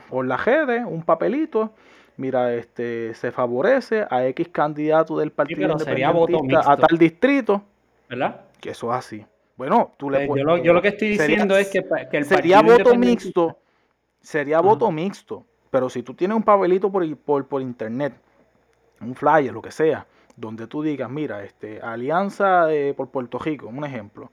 [0.09, 1.73] por la redes, un papelito,
[2.17, 7.61] mira, este, se favorece a X candidato del Partido Independentista a tal distrito.
[8.09, 8.43] ¿Verdad?
[8.61, 9.27] Que eso es así.
[9.59, 10.47] Bueno, tú le puedes.
[10.63, 13.59] Yo, lo, que estoy diciendo es que, el sería voto mixto.
[14.21, 15.45] Sería voto mixto.
[15.71, 18.15] Pero si tú tienes un papelito por, por, por internet,
[19.01, 20.07] un flyer, lo que sea,
[20.37, 24.31] donde tú digas, mira, este, Alianza por Puerto Rico, un ejemplo,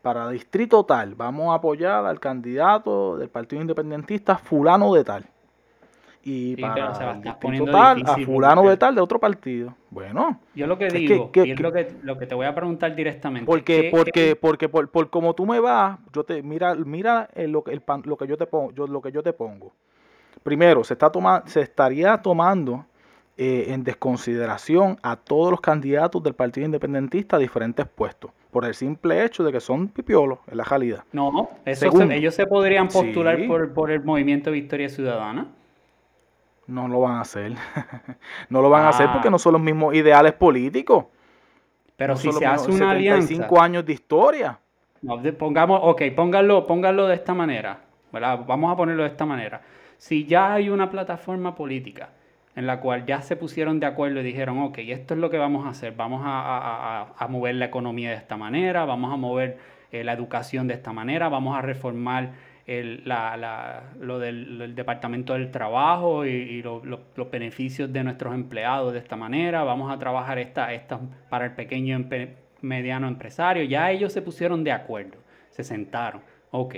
[0.00, 5.31] para distrito tal, vamos a apoyar al candidato del Partido Independentista fulano de tal
[6.24, 9.74] y para tal a fulano de tal de otro partido.
[9.90, 12.94] Bueno, yo lo que digo, y es lo que, lo que te voy a preguntar
[12.94, 13.46] directamente.
[13.46, 17.82] Porque, porque, porque por, por, como tú me vas, yo te mira, mira lo, el,
[18.04, 19.72] lo que yo te pongo, yo, lo que yo te pongo.
[20.42, 22.86] Primero, se está tomando, se estaría tomando
[23.36, 28.74] eh, en desconsideración a todos los candidatos del Partido Independentista a diferentes puestos, por el
[28.74, 31.04] simple hecho de que son pipiolos, en la realidad.
[31.12, 35.48] No, eso ellos se podrían postular por, por el movimiento Victoria Ciudadana.
[36.66, 37.52] No lo van a hacer.
[38.48, 41.06] no lo van a hacer porque no son los mismos ideales políticos.
[41.96, 43.46] Pero si se hace una alianza.
[43.60, 44.58] años de historia.
[45.38, 47.80] pongamos, ok, pónganlo, pónganlo de esta manera.
[48.10, 49.62] Vamos a ponerlo de esta manera.
[49.98, 52.10] Si ya hay una plataforma política
[52.54, 55.38] en la cual ya se pusieron de acuerdo y dijeron, ok, esto es lo que
[55.38, 59.58] vamos a hacer, vamos a, mover la economía de esta manera, vamos a mover
[59.90, 62.32] eh, la educación de esta manera, vamos a reformar
[62.66, 68.98] el, la, la, lo del, Departamento del Trabajo y, los beneficios de nuestros empleados de
[68.98, 69.64] esta manera.
[69.64, 72.04] Vamos a trabajar esta, esta para el pequeño
[72.60, 73.64] mediano empresario.
[73.64, 75.18] Ya ellos se pusieron de acuerdo,
[75.50, 76.22] se sentaron.
[76.50, 76.76] Ok,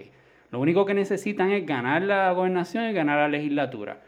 [0.50, 4.00] lo único que necesitan es ganar la gobernación y ganar la legislatura.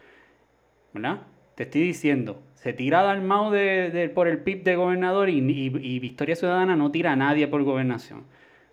[0.93, 1.19] ¿Verdad?
[1.55, 5.99] Te estoy diciendo, se tira Dalmau de, de, por el PIB de gobernador y, y
[5.99, 8.25] Victoria Ciudadana no tira a nadie por gobernación.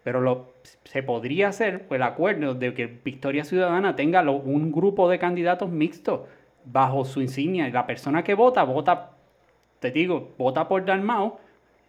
[0.04, 0.53] Pero lo,
[0.84, 6.20] se podría hacer el acuerdo de que Victoria Ciudadana tenga un grupo de candidatos mixtos
[6.64, 7.68] bajo su insignia.
[7.68, 9.10] Y la persona que vota, vota,
[9.80, 11.38] te digo, vota por Dalmao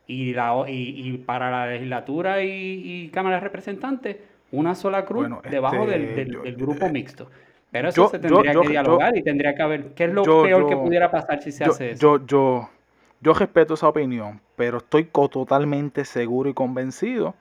[0.08, 4.18] y, la, y, para la legislatura y, Cámara de Representantes,
[4.52, 7.30] una sola cruz debajo del, este, grupo mixto.
[7.72, 10.78] Pero eso se tendría que dialogar y tendría que haber qué es lo peor que
[10.78, 12.02] pudiera pasar si se hace eso.
[12.02, 12.70] Yo, yo,
[13.22, 17.36] yo respeto esa opinión, pero estoy totalmente seguro y convencido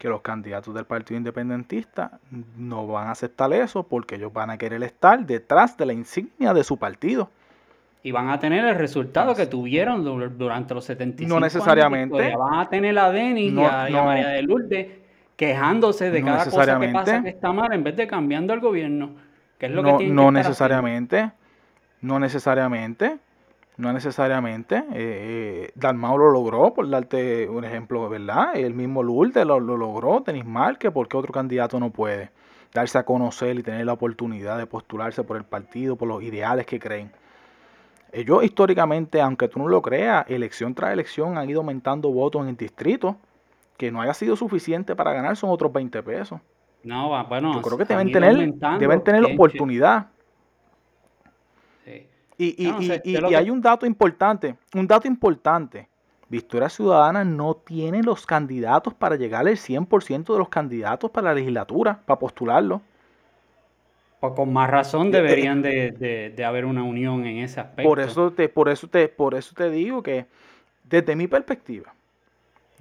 [0.00, 2.20] que los candidatos del Partido Independentista
[2.56, 6.54] no van a aceptar eso porque ellos van a querer estar detrás de la insignia
[6.54, 7.28] de su partido.
[8.02, 10.02] Y van a tener el resultado que tuvieron
[10.38, 12.18] durante los 75 No necesariamente.
[12.18, 14.86] Años van a tener a Denis y, a, María de Lourdes
[15.36, 19.10] quejándose de cada cosa que pasa que está mal en vez de cambiando el gobierno.
[19.58, 21.30] Que es lo no, que tienen no necesariamente.
[22.00, 23.18] No necesariamente.
[23.80, 24.76] No necesariamente.
[24.76, 28.54] Eh, eh, Dalmau lo logró, por darte un ejemplo, ¿verdad?
[28.54, 32.30] El mismo Lourdes lo, lo logró, Denis Marque, porque otro candidato no puede
[32.74, 36.66] darse a conocer y tener la oportunidad de postularse por el partido, por los ideales
[36.66, 37.10] que creen.
[38.12, 42.48] Ellos históricamente, aunque tú no lo creas, elección tras elección han ido aumentando votos en
[42.48, 43.16] el distrito,
[43.78, 46.38] que no haya sido suficiente para ganar son otros 20 pesos.
[46.82, 50.08] No, bueno, yo creo que deben tener, deben tener la oportunidad.
[52.42, 52.54] Y,
[53.04, 55.86] y, hay un dato importante, un dato importante.
[56.30, 61.34] Victoria Ciudadana no tiene los candidatos para llegar al 100% de los candidatos para la
[61.34, 62.80] legislatura, para postularlo.
[64.20, 67.86] Pues con más razón eh, deberían de, de, haber una unión en ese aspecto.
[67.86, 70.24] Por eso, te, por, eso te, por eso te digo que,
[70.84, 71.92] desde mi perspectiva,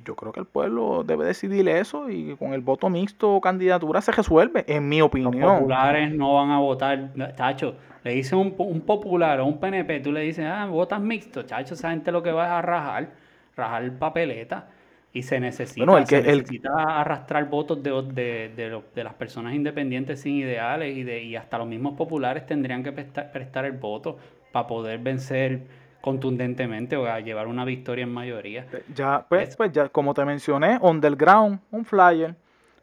[0.06, 4.02] yo creo que el pueblo debe decidir eso y con el voto mixto o candidatura
[4.02, 5.40] se resuelve, en mi opinión.
[5.40, 7.76] Los populares no van a votar, chacho.
[8.04, 11.74] Le dice un, un popular o un PNP, tú le dices, ah, votas mixto, chacho,
[11.74, 13.12] esa gente lo que va a rajar,
[13.56, 14.70] rajar papeleta
[15.12, 21.36] y se necesita, arrastrar votos de, de, las personas independientes sin ideales y, de, y
[21.36, 24.18] hasta los mismos populares tendrían que prestar, el voto
[24.52, 25.62] para poder vencer
[26.02, 28.66] contundentemente o a llevar una victoria en mayoría.
[28.94, 32.36] Ya, pues, pues ya, como te mencioné, underground, un flyer,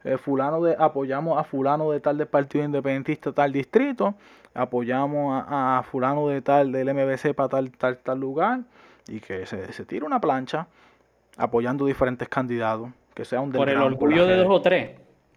[0.05, 4.15] eh, fulano de, apoyamos a fulano de tal del Partido Independentista tal distrito,
[4.55, 8.61] apoyamos a, fulano de tal del MBC para tal, tal, tal lugar,
[9.09, 10.67] y que se, se tire una plancha
[11.37, 14.91] apoyando diferentes candidatos, que sea un Por el orgullo de dos o tres,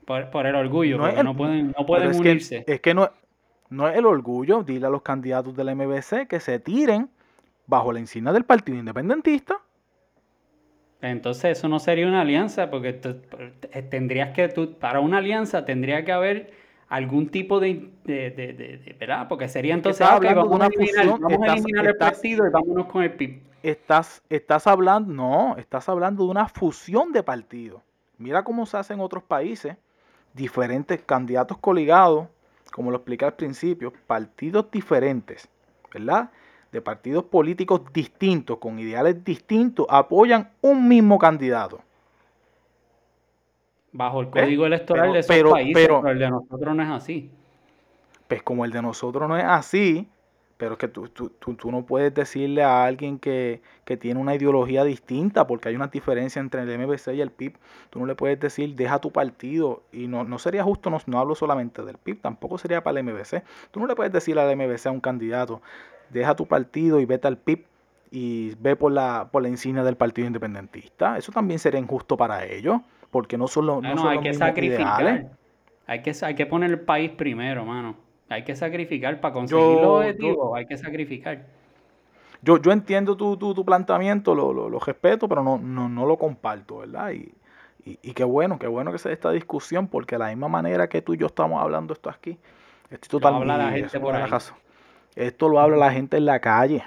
[0.06, 2.64] por, el orgullo, no, no pueden, no pueden unirse.
[2.68, 3.10] es que no,
[3.70, 7.10] no es el orgullo, dile a los candidatos del MBC que se tiren
[7.70, 9.60] bajo la insignia del Partido Independentista.
[11.02, 12.94] Entonces eso no sería una alianza, porque
[13.90, 16.54] tendrías que, tú, para una alianza tendría que haber
[16.90, 19.28] algún tipo de, de, ¿verdad?
[19.30, 23.04] Porque sería entonces, ah, de una fusión, vamos a eliminar el partido y vámonos con
[23.04, 27.82] el PIB estás, estás hablando, no, estás hablando de una fusión de partidos.
[28.18, 29.76] Mira cómo se hace en otros países,
[30.34, 32.28] diferentes candidatos coligados,
[32.72, 35.48] como lo expliqué al principio, partidos diferentes,
[35.94, 36.30] ¿verdad?
[36.72, 41.82] De partidos políticos distintos, con ideales distintos, apoyan un mismo candidato.
[43.92, 47.32] Bajo el código electoral de esos países, pero el de nosotros no es así.
[48.28, 50.08] Pues como el de nosotros no es así,
[50.60, 53.62] pero es que tú, tú, tú, no puedes decirle a alguien que,
[53.98, 57.54] tiene una ideología distinta, porque hay una diferencia entre el MBC y el PIB.
[57.90, 59.84] Tú no le puedes decir, deja tu partido.
[59.94, 63.06] Y no, no sería justo, no, no hablo solamente del PIB, tampoco sería para el
[63.06, 63.42] MBC.
[63.72, 65.62] Tú no le puedes decir al MBC a un candidato,
[66.10, 67.66] deja tu partido y vete al PIB
[68.12, 71.18] y ve por la, por la insignia del Partido Independentista.
[71.18, 72.82] Eso también sería injusto para ellos,
[73.12, 75.28] porque no son los, no, hay que sacrificar.
[75.88, 77.96] Hay que, hay que poner el país primero, mano.
[78.30, 81.46] Hay que sacrificar para conseguir los objetivos, hay que sacrificar.
[82.42, 87.12] Yo, yo entiendo tu, tu, planteamiento, lo, lo, respeto, pero no, no, lo comparto, ¿verdad?
[87.12, 87.34] Y,
[87.86, 90.88] y, qué bueno, qué bueno que se dé esta discusión, porque de la misma manera
[90.88, 92.38] que tú y yo estamos hablando esto aquí,
[92.92, 94.30] esto totalmente la gente por ahí.
[95.20, 96.82] Esto lo habla la gente en la calle.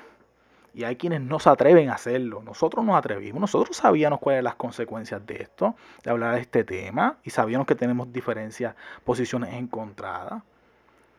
[0.72, 2.42] Y hay quienes no se atreven a hacerlo.
[2.42, 3.38] Nosotros nos atrevimos.
[3.38, 7.66] Nosotros sabíamos cuáles eran las consecuencias de esto, de hablar de este tema, y sabíamos
[7.66, 10.42] que tenemos diferencias, posiciones encontradas.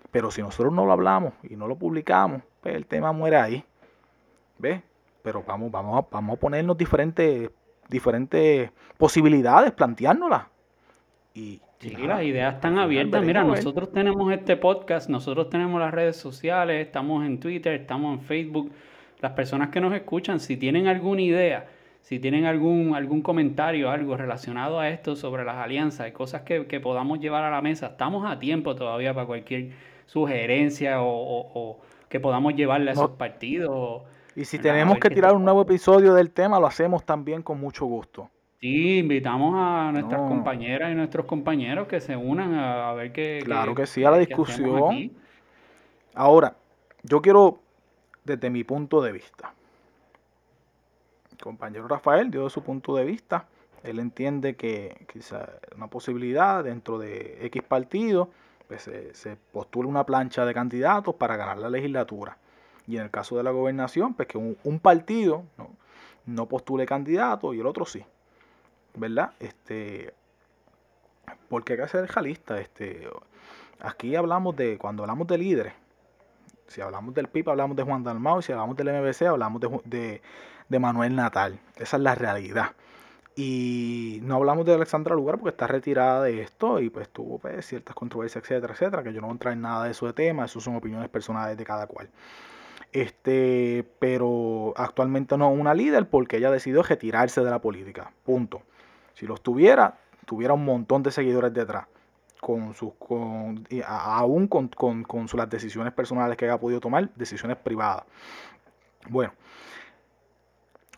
[0.09, 3.63] Pero si nosotros no lo hablamos y no lo publicamos, pues el tema muere ahí.
[4.57, 4.81] ¿Ves?
[5.21, 7.51] Pero vamos, vamos, a, vamos a ponernos diferentes,
[7.89, 10.47] diferentes posibilidades, planteárnoslas.
[11.35, 13.23] Y, sí, las ideas están abiertas.
[13.23, 18.25] Mira, nosotros tenemos este podcast, nosotros tenemos las redes sociales, estamos en Twitter, estamos en
[18.25, 18.71] Facebook.
[19.19, 21.67] Las personas que nos escuchan, si tienen alguna idea,
[22.01, 26.67] si tienen algún, algún comentario, algo relacionado a esto sobre las alianzas y cosas que,
[26.67, 29.71] que podamos llevar a la mesa, estamos a tiempo todavía para cualquier
[30.05, 31.79] sugerencias o,
[32.09, 34.03] que podamos llevarle a esos partidos.
[34.35, 37.85] Y si tenemos que tirar un nuevo episodio del tema, lo hacemos también con mucho
[37.85, 38.29] gusto.
[38.63, 43.41] Sí, invitamos a nuestras compañeras y nuestros compañeros que se unan a, ver qué.
[43.43, 45.11] Claro que sí, a la discusión.
[46.13, 46.55] Ahora,
[47.01, 47.59] yo quiero,
[48.23, 49.53] desde mi punto de vista,
[51.33, 53.47] el compañero Rafael dio su punto de vista.
[53.83, 55.45] Él entiende que quizá
[55.75, 58.29] una posibilidad dentro de X partido
[58.69, 62.37] pues, se, postula una plancha de candidatos para ganar la legislatura.
[62.87, 65.43] Y en el caso de la gobernación, pues que un, partido
[66.25, 66.45] ¿no?
[66.45, 68.05] postule candidato y el otro sí.
[68.95, 69.31] ¿Verdad?
[69.39, 70.13] Este,
[71.49, 72.59] porque hay que ser realista.
[72.59, 73.07] Este,
[73.79, 75.73] aquí hablamos de, cuando hablamos de líderes,
[76.67, 80.21] si hablamos del PIB, hablamos de Juan Dalmau, si hablamos del MBC, hablamos de,
[80.69, 81.59] de, Manuel Natal.
[81.75, 82.71] Esa es la realidad.
[83.35, 87.65] Y no hablamos de Alexandra Lugar porque está retirada de esto y pues tuvo pues,
[87.65, 90.13] ciertas controversias, etcétera, etcétera, que yo no voy a entrar en nada de eso de
[90.13, 92.09] tema, eso son opiniones personales de cada cual.
[92.91, 98.11] Este, pero actualmente no una líder porque ella decidió retirarse de la política.
[98.23, 98.61] Punto.
[99.13, 101.87] Si los tuviera, tuviera un montón de seguidores detrás.
[102.41, 107.55] Con sus, con, aún con, con, con las decisiones personales que haya podido tomar, decisiones
[107.57, 108.03] privadas.
[109.07, 109.33] Bueno,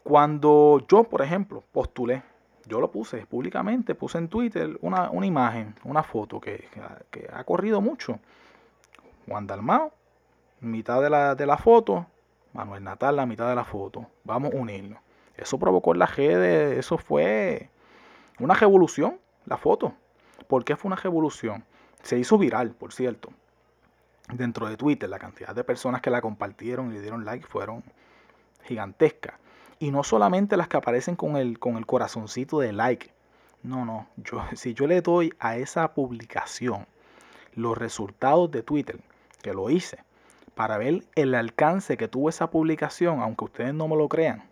[0.01, 2.23] cuando yo, por ejemplo, postulé,
[2.67, 6.67] yo lo puse públicamente, puse en Twitter una, una imagen, una foto que,
[7.11, 8.19] que, ha corrido mucho.
[9.27, 9.91] Juan Dalmao
[10.61, 12.05] mitad de la, de la foto,
[12.53, 14.07] Manuel Natal, la mitad de la foto.
[14.23, 14.99] Vamos a unirnos.
[15.37, 17.69] Eso provocó en la redes, eso fue
[18.39, 19.93] una revolución, la foto.
[20.47, 21.63] ¿Por qué fue una revolución?
[22.03, 23.29] Se hizo viral, por cierto.
[24.33, 27.83] Dentro de Twitter, la cantidad de personas que la compartieron y le dieron like fueron
[28.63, 29.35] gigantescas.
[29.79, 33.13] Y no solamente las que aparecen con el, con el corazoncito de like.
[33.63, 34.07] No, no.
[34.17, 36.87] Yo, si yo le doy a esa publicación
[37.53, 38.99] los resultados de Twitter,
[39.41, 40.03] que lo hice,
[40.55, 44.43] para ver el alcance que tuvo esa publicación, aunque ustedes no me lo crean.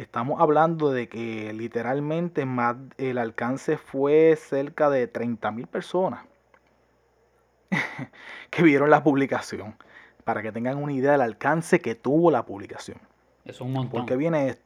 [0.00, 6.24] Estamos hablando de que literalmente más, el alcance fue cerca de 30 mil personas
[8.50, 9.76] que vieron la publicación.
[10.24, 12.96] Para que tengan una idea del alcance que tuvo la publicación.
[13.44, 13.90] Eso es un montón.
[13.90, 14.56] Porque viene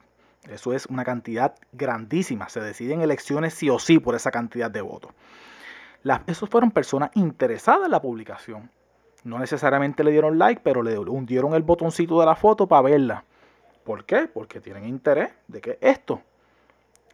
[0.49, 2.49] Eso es una cantidad grandísima.
[2.49, 5.11] Se deciden elecciones sí o sí por esa cantidad de votos.
[6.05, 8.71] Las, esos fueron personas interesadas en la publicación.
[9.25, 13.25] No necesariamente le dieron like, pero le hundieron el botoncito de la foto para verla.
[13.85, 14.29] ¿Por qué?
[14.33, 16.23] Porque tienen interés de que esto.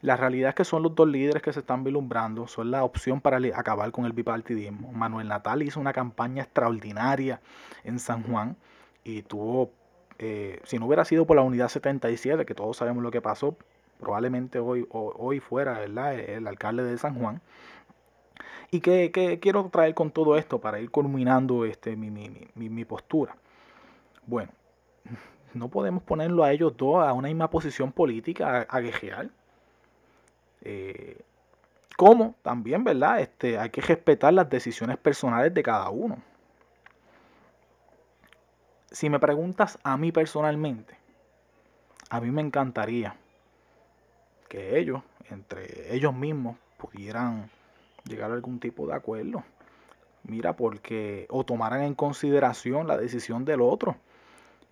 [0.02, 3.20] La realidad es que son los dos líderes que se están vislumbrando, son la opción
[3.20, 4.92] para acabar con el bipartidismo.
[4.92, 7.40] Manuel Natal hizo una campaña extraordinaria
[7.84, 8.56] en San Juan
[9.04, 9.72] y tuvo,
[10.18, 13.58] eh, si no hubiera sido por la unidad 77, que todos sabemos lo que pasó,
[13.98, 16.18] probablemente hoy, fuera ¿verdad?
[16.18, 17.42] el alcalde de San Juan,
[18.70, 23.36] ¿Y qué, qué, quiero traer con todo esto para ir culminando este, mi, postura?
[24.26, 24.52] Bueno,
[25.54, 29.28] no podemos ponerlo a ellos dos a una misma posición política, a, a guerrear.
[30.62, 31.20] Eh,
[31.96, 33.20] como también, ¿verdad?
[33.20, 36.18] Este, hay que respetar las decisiones personales de cada uno.
[38.90, 40.96] Si me preguntas a mí personalmente,
[42.08, 43.14] a mí me encantaría
[44.48, 47.50] que ellos, entre ellos mismos, pudieran
[48.04, 49.44] llegar a algún tipo de acuerdo.
[50.24, 53.96] Mira, porque o tomaran en consideración la decisión del otro.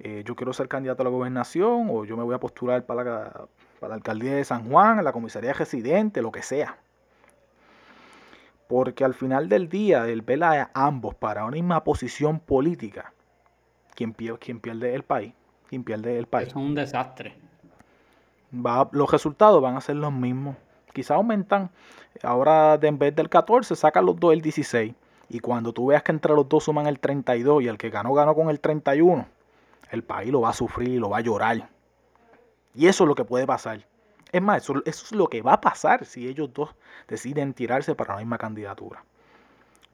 [0.00, 3.04] Eh, yo quiero ser candidato a la gobernación o yo me voy a postular para
[3.04, 3.48] la,
[3.80, 6.78] para la alcaldía de San Juan, la comisaría residente, lo que sea.
[8.68, 13.12] Porque al final del día, el ver a ambos para una misma posición política,
[13.94, 15.32] quien pierde, quien pierde el país,
[15.68, 16.48] quien pierde el país.
[16.48, 17.34] Es un desastre.
[18.54, 20.56] Va, los resultados van a ser los mismos
[20.98, 21.70] quizá aumentan.
[22.22, 24.94] Ahora en vez del 14 sacan los dos el 16.
[25.28, 28.14] Y cuando tú veas que entre los dos suman el 32 y el que ganó
[28.14, 29.26] ganó con el 31,
[29.90, 31.70] el país lo va a sufrir y lo va a llorar.
[32.74, 33.86] Y eso es lo que puede pasar.
[34.30, 36.74] Es más, eso, es lo que va a pasar si ellos dos
[37.08, 39.04] deciden tirarse para la misma candidatura.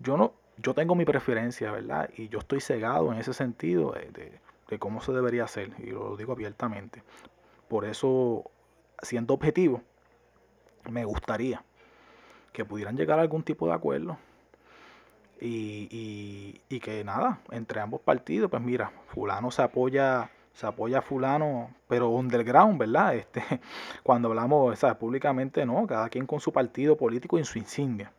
[0.00, 2.10] Yo no, yo tengo mi preferencia, ¿verdad?
[2.16, 5.70] Y yo estoy cegado en ese sentido de, de, de cómo se debería hacer.
[5.78, 7.02] Y lo digo abiertamente.
[7.68, 8.50] Por eso,
[9.02, 9.82] siendo objetivo,
[10.90, 11.64] me gustaría
[12.52, 14.16] que pudieran llegar a algún tipo de acuerdo.
[15.46, 21.02] Y, y, que nada, entre ambos partidos, pues mira, fulano se apoya, se apoya a
[21.02, 23.14] fulano, pero underground, ¿verdad?
[23.16, 23.42] Este,
[24.02, 24.96] cuando hablamos, ¿sabes?
[24.96, 28.10] públicamente no, cada quien con su partido político y su insignia.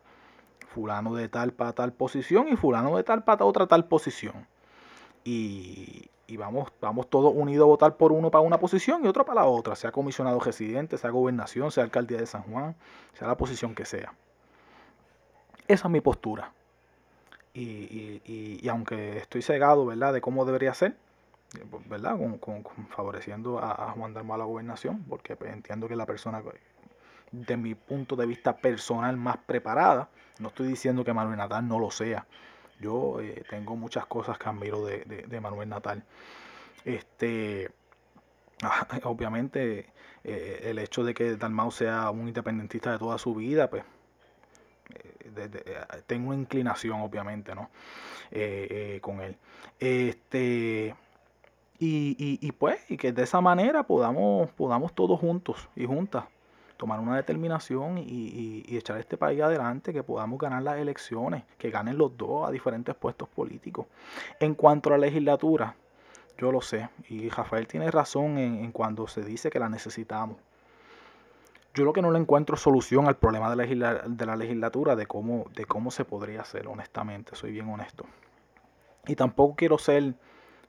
[0.68, 4.46] Fulano de tal para tal posición y fulano de tal para otra tal posición.
[5.24, 9.24] Y, y vamos, vamos todos unidos a votar por uno para una posición y otro
[9.24, 12.76] para la otra, sea comisionado residente, sea gobernación, sea alcaldía de San Juan,
[13.14, 14.14] sea la posición que sea.
[15.66, 16.52] Esa es mi postura.
[17.58, 20.94] Y, y, y, aunque estoy cegado, ¿verdad?, de cómo debería ser,
[21.86, 25.96] ¿verdad?, con, con, favoreciendo a, a, Juan Dalmau a la gobernación, porque pues, entiendo que
[25.96, 26.42] la persona,
[27.32, 30.10] de mi punto de vista personal, más preparada.
[30.38, 32.26] No estoy diciendo que Manuel Natal no lo sea
[32.80, 36.04] yo eh, tengo muchas cosas que admiro de, de, Manuel Natal.
[36.84, 37.70] Este,
[39.04, 39.92] obviamente,
[40.24, 43.86] eh, el hecho de que Dalmau sea un independentista de toda su vida, pues eh,
[45.34, 45.64] de, de,
[46.06, 47.70] tengo una inclinación, obviamente, ¿no?
[49.00, 49.36] con él.
[49.78, 50.94] Este,
[51.78, 56.24] y, y, pues, y que de esa manera podamos, podamos todos juntos y juntas
[56.76, 61.70] tomar una determinación y, y, echar este país adelante, que podamos ganar las elecciones, que
[61.70, 63.86] ganen los dos a diferentes puestos políticos.
[64.40, 65.74] En cuanto a la legislatura,
[66.38, 70.36] yo lo sé, y Rafael tiene razón en cuando se dice que la necesitamos.
[71.76, 75.06] Yo lo que no le encuentro solución al problema de la, de la legislatura, de
[75.06, 78.06] cómo, de cómo se podría hacer, honestamente, soy bien honesto.
[79.06, 80.14] Y tampoco quiero ser,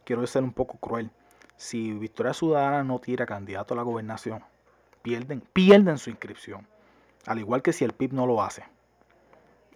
[0.04, 1.10] quiero ser un poco cruel.
[1.56, 4.44] Si Victoria Ciudadana no tira candidato a la gobernación,
[5.02, 6.68] pierden, pierden su inscripción.
[7.26, 8.64] Al igual que si el PIB no lo hace.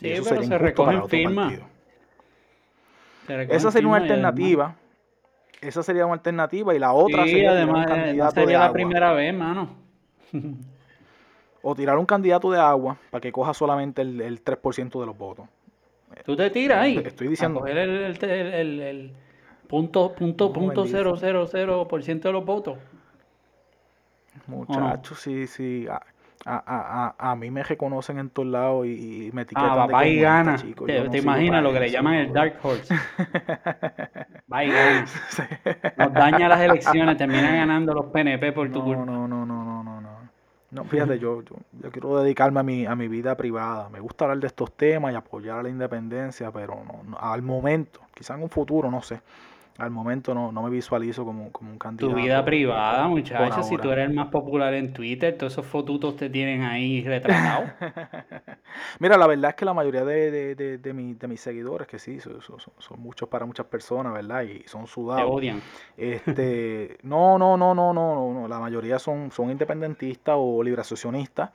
[0.02, 1.54] Sí, eso pero se recogen firma.
[3.48, 4.76] Esa sería una alternativa.
[5.62, 9.70] Esa sería una alternativa y la otra sería además, candidato sería la primera vez, mano.
[11.62, 15.18] o tirar un candidato de agua para que coja solamente el, el 3% de los
[15.18, 15.48] votos.
[16.26, 16.98] Tú te tiras ahí.
[16.98, 17.60] Estoy diciendo.
[17.60, 19.12] A coger el, el, el
[19.68, 22.78] punto, punto, punto cero, cero, cero por ciento de los votos.
[24.48, 25.88] Muchachos, sí, sí.
[25.90, 26.02] A,
[26.46, 29.80] a, a, a, mí me reconocen en todos lados y, me etiquetan.
[29.80, 30.58] Ah, va y gana.
[30.58, 32.94] te, te imaginas lo que le llaman el Dark Horse.
[34.52, 35.06] va y gana.
[35.98, 39.06] Nos daña las elecciones, termina ganando los PNP por tu no, culpa.
[39.06, 40.02] No, no, no, no, no.
[40.02, 40.21] No,
[40.90, 43.90] fíjate, yo, yo, yo, quiero dedicarme a mi, a mi vida privada.
[43.90, 48.00] Me gusta hablar de estos temas y apoyar a la independencia, pero no, al momento,
[48.14, 49.22] quizá en un futuro, no sé
[49.78, 52.16] al momento no, no me visualizo como, como un candidato.
[52.16, 56.16] Tu vida privada, muchachos, si tú eres el más popular en Twitter, todos esos fotutos
[56.16, 57.72] te tienen ahí retratados.
[59.00, 62.42] Mira, la verdad es que la mayoría de, de, de, mis seguidores, que sí, son,
[62.42, 64.44] son, muchos para muchas personas, ¿verdad?
[64.44, 65.24] Y son sudados.
[65.24, 65.62] Te odian.
[65.98, 71.52] Este, no, no, no, no, no, no, la mayoría son, son independentistas o liberacionistas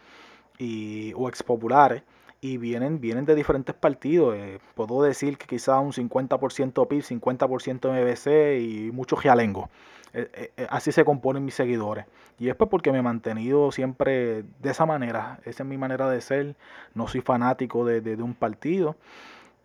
[0.59, 2.03] y, o expopulares
[2.41, 4.35] y vienen, vienen de diferentes partidos.
[4.37, 9.69] Eh, puedo decir que quizás un 50% PIB, 50% MBC y mucho gialengo.
[10.13, 12.07] Eh, eh, así se componen mis seguidores.
[12.39, 15.41] Y es pues porque me he mantenido siempre de esa manera.
[15.45, 16.57] Esa es mi manera de ser.
[16.95, 18.97] No soy fanático de, de, un partido.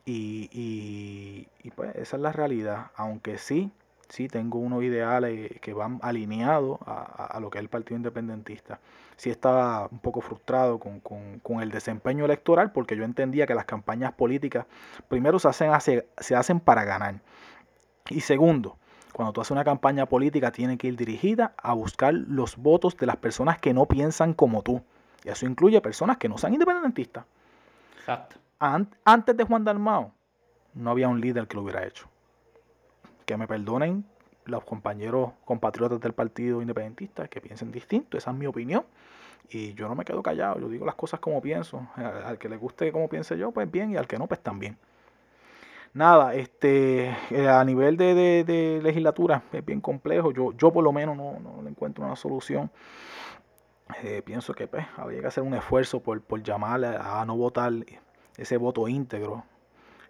[0.05, 0.49] Y,
[1.63, 2.91] y, pues esa es la realidad.
[2.95, 3.71] Aunque sí,
[4.09, 8.79] sí tengo unos ideales que van alineados a, a, lo que es el Partido Independentista.
[9.21, 13.53] Sí estaba un poco frustrado con, con, con, el desempeño electoral porque yo entendía que
[13.53, 14.65] las campañas políticas
[15.09, 17.21] primero se hacen, se hacen para ganar.
[18.09, 18.79] Y segundo,
[19.13, 23.05] cuando tú haces una campaña política tiene que ir dirigida a buscar los votos de
[23.05, 24.81] las personas que no piensan como tú.
[25.23, 27.23] Y eso incluye personas que no sean independentistas.
[27.99, 28.37] Exacto.
[28.57, 30.15] Antes de Juan Dalmao,
[30.73, 32.07] no había un líder que lo hubiera hecho
[33.27, 34.03] que me perdonen
[34.45, 38.85] los compañeros compatriotas del Partido Independentista que piensen distinto, esa es mi opinión.
[39.49, 41.87] Y yo no me quedo callado, yo digo las cosas como pienso.
[41.95, 44.77] Al que le guste como piense yo, pues bien, y al que no, pues también.
[45.93, 50.31] Nada, este, eh, a nivel de, legislatura es bien complejo.
[50.31, 52.71] Yo, yo por lo menos no, no encuentro una solución.
[54.03, 57.73] Eh, pienso que pues, habría que hacer un esfuerzo por, por llamar a, no votar
[58.37, 59.43] ese voto íntegro,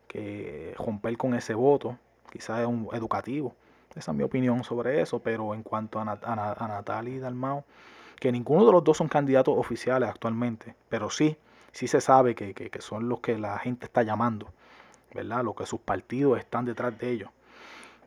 [0.07, 1.97] que romper con ese voto
[2.31, 3.55] quizás es un educativo.
[3.95, 7.65] Esa es mi opinión sobre eso, pero en cuanto a, Nat y Dalmao,
[8.19, 11.37] que ninguno de los dos son candidatos oficiales actualmente, pero sí,
[11.71, 14.47] sí se sabe que, que, son los que la gente está llamando,
[15.13, 15.43] ¿verdad?
[15.43, 17.29] Los que sus partidos están detrás de ellos.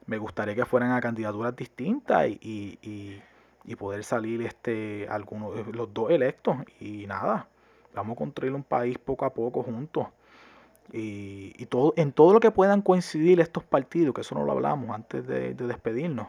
[0.06, 3.23] Me gustaría que fueran a candidaturas distintas y, y,
[3.65, 7.48] y poder salir este algunos los dos electos y nada,
[7.94, 10.06] vamos a construir un país poco a poco juntos
[10.93, 14.90] y, todo, en todo lo que puedan coincidir estos partidos, que eso no lo hablamos
[14.90, 16.28] antes de, despedirnos.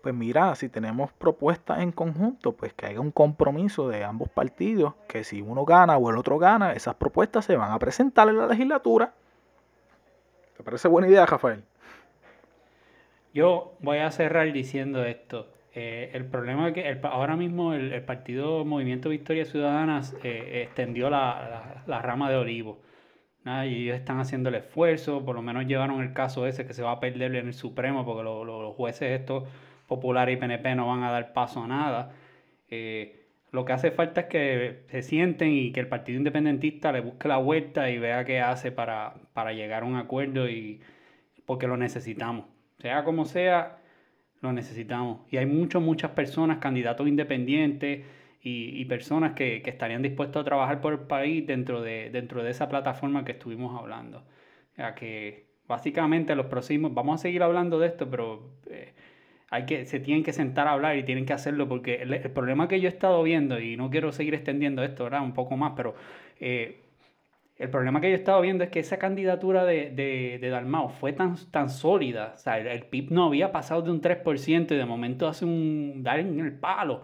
[0.00, 4.94] Pues mira, si tenemos propuestas en conjunto, pues que haya un compromiso de ambos partidos,
[5.08, 8.36] que si uno gana o el otro gana, esas propuestas se van a presentar en
[8.36, 9.14] la legislatura.
[10.56, 11.64] ¿Te parece buena idea, Rafael?
[13.32, 15.53] Yo voy a cerrar diciendo esto.
[15.76, 21.82] Eh, el problema es que ahora mismo el, partido Movimiento Victoria Ciudadana eh, extendió la,
[21.86, 22.80] rama de olivo.
[23.44, 26.82] Y ellos están haciendo el esfuerzo, por lo menos llevaron el caso ese que se
[26.82, 29.44] va a perder en el Supremo porque los jueces estos
[29.86, 32.12] populares y PNP no van a dar paso a nada.
[32.70, 37.00] Eh, lo que hace falta es que se sienten y que el Partido Independentista le
[37.00, 40.80] busque la vuelta y vea qué hace para, para llegar a un acuerdo y
[41.44, 42.46] porque lo necesitamos.
[42.78, 43.78] Sea como sea,
[44.44, 45.20] lo necesitamos.
[45.30, 48.04] Y hay muchas, muchas personas, candidatos independientes
[48.42, 52.68] y, personas que, estarían dispuestos a trabajar por el país dentro de, dentro de esa
[52.68, 54.22] plataforma que estuvimos hablando.
[54.78, 58.92] O que básicamente los próximos, vamos a seguir hablando de esto, pero eh,
[59.50, 62.68] hay que, se tienen que sentar a hablar y tienen que hacerlo porque el, problema
[62.68, 65.22] que yo he estado viendo, y no quiero seguir extendiendo esto ¿verdad?
[65.22, 65.94] un poco más, pero
[66.38, 66.83] eh,
[67.56, 70.88] el problema que yo he estado viendo es que esa candidatura de, de, de Dalmao
[70.88, 72.32] fue tan, tan sólida.
[72.34, 76.02] O sea, el, PIB no había pasado de un 3% y de momento hace un
[76.02, 77.02] dar en el palo.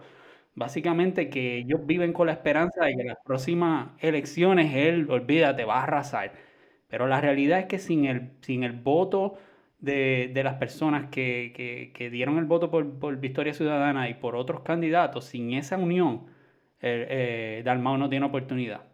[0.55, 5.63] Básicamente que ellos viven con la esperanza de que en las próximas elecciones él, olvídate,
[5.65, 6.33] va a arrasar.
[6.89, 9.37] Pero la realidad es que sin el, sin el voto
[9.79, 15.25] de, las personas que, dieron el voto por, por, Victoria Ciudadana y por otros candidatos,
[15.25, 16.25] sin esa unión,
[16.81, 18.90] eh, Dalmau no tiene oportunidad.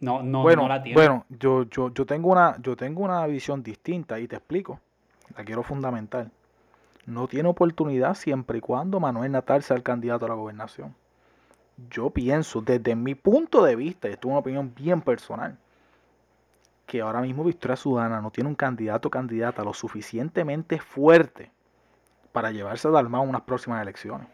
[0.00, 0.94] No, no, bueno, la tiene.
[0.94, 4.80] Bueno, yo, yo, yo, tengo una, yo tengo una visión distinta y te explico.
[5.36, 6.30] La quiero fundamental.
[7.06, 10.94] No tiene oportunidad siempre y cuando Manuel Natal sea el candidato a la gobernación.
[11.90, 15.58] Yo pienso, desde mi punto de vista, y esto es una opinión bien personal,
[16.86, 21.50] que ahora mismo Victoria Ciudadana no tiene un candidato o candidata lo suficientemente fuerte
[22.32, 24.28] para llevarse a Dalmau unas próximas elecciones.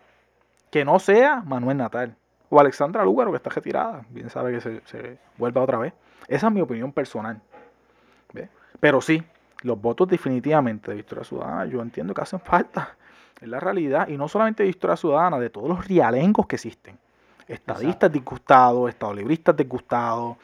[0.70, 2.16] Que no sea Manuel Natal
[2.54, 4.04] o Alexandra Lúgaro, que está retirada.
[4.10, 5.94] Bien sabe que se, vuelva otra vez.
[6.28, 7.40] Esa es mi opinión personal.
[8.78, 9.22] Pero sí,
[9.62, 12.96] los votos definitivamente de Victoria Ciudadana, yo entiendo que hacen falta.
[13.40, 14.06] Es la realidad.
[14.08, 16.98] Y no solamente de Victoria Ciudadana, de todos los rialencos que existen.
[17.48, 20.36] Estadistas disgustados, estadolibristas disgustados,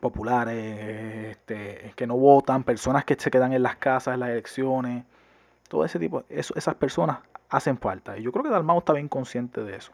[0.00, 5.04] populares, este, que no votan, personas que se quedan en las casas en las elecciones,
[5.68, 8.18] todo ese tipo, eso, esas personas hacen falta.
[8.18, 9.92] Y yo creo que Dalmau está bien consciente de eso.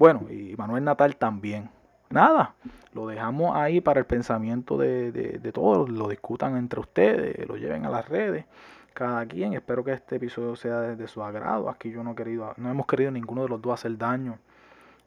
[0.00, 1.68] Bueno, y Manuel Natal también.
[2.08, 2.54] Nada,
[2.94, 7.84] lo dejamos ahí para el pensamiento de, de, todos, lo discutan entre ustedes, lo lleven
[7.84, 8.46] a las redes,
[8.94, 9.52] cada quien.
[9.52, 11.68] Espero que este episodio sea de, de su agrado.
[11.68, 14.38] Aquí yo no he querido, no hemos querido ninguno de los dos hacer daño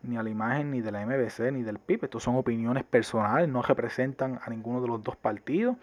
[0.04, 2.04] ni a la imagen ni de la MBC ni del PIB.
[2.04, 5.76] Estos son opiniones personales, no representan a ninguno de los dos partidos,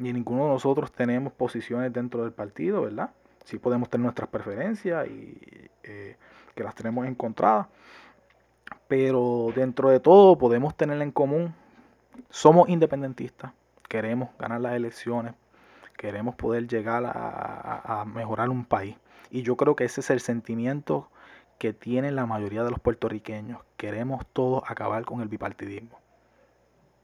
[0.00, 3.10] ni ninguno de nosotros tenemos posiciones dentro del partido, ¿verdad?
[3.44, 5.38] Sí podemos tener nuestras preferencias y
[5.84, 6.16] eh,
[6.56, 7.68] que las tenemos encontradas,
[8.88, 11.54] pero dentro de todo podemos tener en común,
[12.30, 13.52] somos independentistas,
[13.88, 15.34] queremos ganar las elecciones,
[15.96, 18.96] queremos poder llegar a, a mejorar un país.
[19.30, 21.08] Y yo creo que ese es el sentimiento
[21.58, 23.60] que tienen la mayoría de los puertorriqueños.
[23.76, 25.98] Queremos todos acabar con el bipartidismo.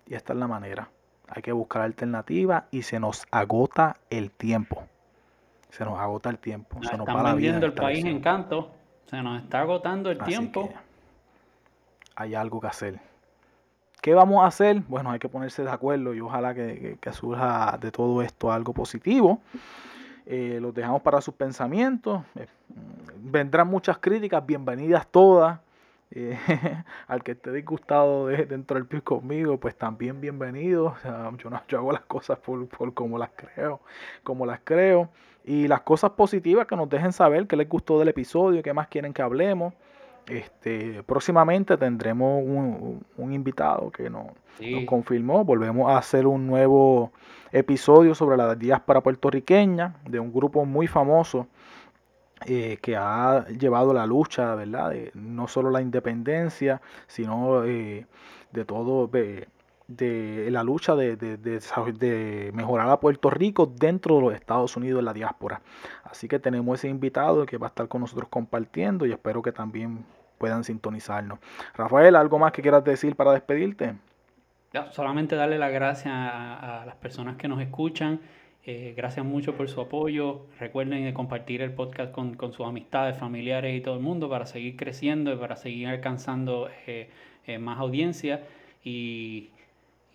[0.06, 0.90] Y esta es la manera.
[1.28, 4.84] Hay que buscar alternativas y se nos agota el tiempo.
[5.70, 6.78] Se nos agota el tiempo.
[6.82, 8.70] se nos va el país en canto.
[9.06, 10.72] Se nos está agotando el tiempo.
[12.16, 13.00] Hay algo que hacer.
[14.00, 14.80] ¿Qué vamos a hacer?
[14.88, 18.74] Bueno, hay que ponerse de acuerdo y ojalá que, que surja de todo esto algo
[18.74, 19.40] positivo.
[20.26, 22.22] Eh, los dejamos para sus pensamientos.
[22.34, 22.46] Eh,
[23.18, 25.60] vendrán muchas críticas, bienvenidas todas.
[26.10, 26.38] Eh,
[27.08, 30.94] al que esté disgustado de, dentro del PIB conmigo, pues también bienvenido.
[31.38, 33.80] yo, no, yo hago las cosas por, por como las creo,
[34.22, 35.10] como las creo.
[35.44, 38.88] Y las cosas positivas que nos dejen saber qué les gustó del episodio, qué más
[38.88, 39.74] quieren que hablemos.
[40.26, 44.26] Este, próximamente tendremos un, invitado que nos,
[44.86, 45.44] confirmó.
[45.44, 47.12] Volvemos a hacer un nuevo
[47.52, 51.46] episodio sobre la diáspora puertorriqueña de un grupo muy famoso
[52.46, 54.90] eh, que ha llevado la lucha, ¿verdad?
[54.90, 58.06] De no solo la independencia, sino eh,
[58.52, 59.10] de todo,
[59.86, 65.04] de, la lucha de, de, mejorar a Puerto Rico dentro de los Estados Unidos en
[65.04, 65.60] la diáspora.
[66.04, 69.52] Así que tenemos ese invitado que va a estar con nosotros compartiendo y espero que
[69.52, 70.04] también
[70.38, 71.38] puedan sintonizarnos.
[71.74, 73.94] Rafael, ¿algo más que quieras decir para despedirte?
[74.90, 78.20] solamente darle las gracias a, las personas que nos escuchan.
[78.66, 80.46] Eh, gracias mucho por su apoyo.
[80.58, 85.32] Recuerden compartir el podcast con, sus amistades, familiares y todo el mundo para seguir creciendo
[85.32, 87.08] y para seguir alcanzando eh,
[87.46, 88.42] eh, más audiencia.
[88.82, 89.50] Y,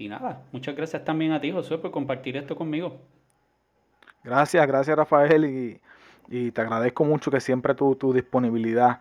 [0.07, 2.97] nada, muchas gracias también a ti, Josué, por compartir esto conmigo.
[4.23, 5.79] Gracias, gracias Rafael y,
[6.29, 8.99] y te agradezco mucho que siempre tu, tu disponibilidad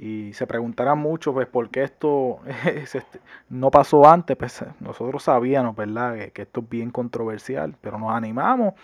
[0.00, 3.20] y se preguntarán mucho pues por qué esto este,
[3.50, 6.30] no pasó antes, pues nosotros sabíamos, ¿verdad?
[6.32, 8.74] Que, esto es bien controversial, pero nos animamos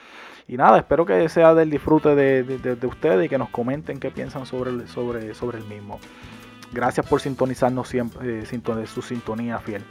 [0.46, 4.44] y nada, espero que sea del disfrute de, ustedes y que nos comenten qué piensan
[4.44, 5.98] sobre el, sobre, sobre el mismo.
[6.72, 9.82] Gracias por sintonizarnos siempre, eh, su sintonía fiel.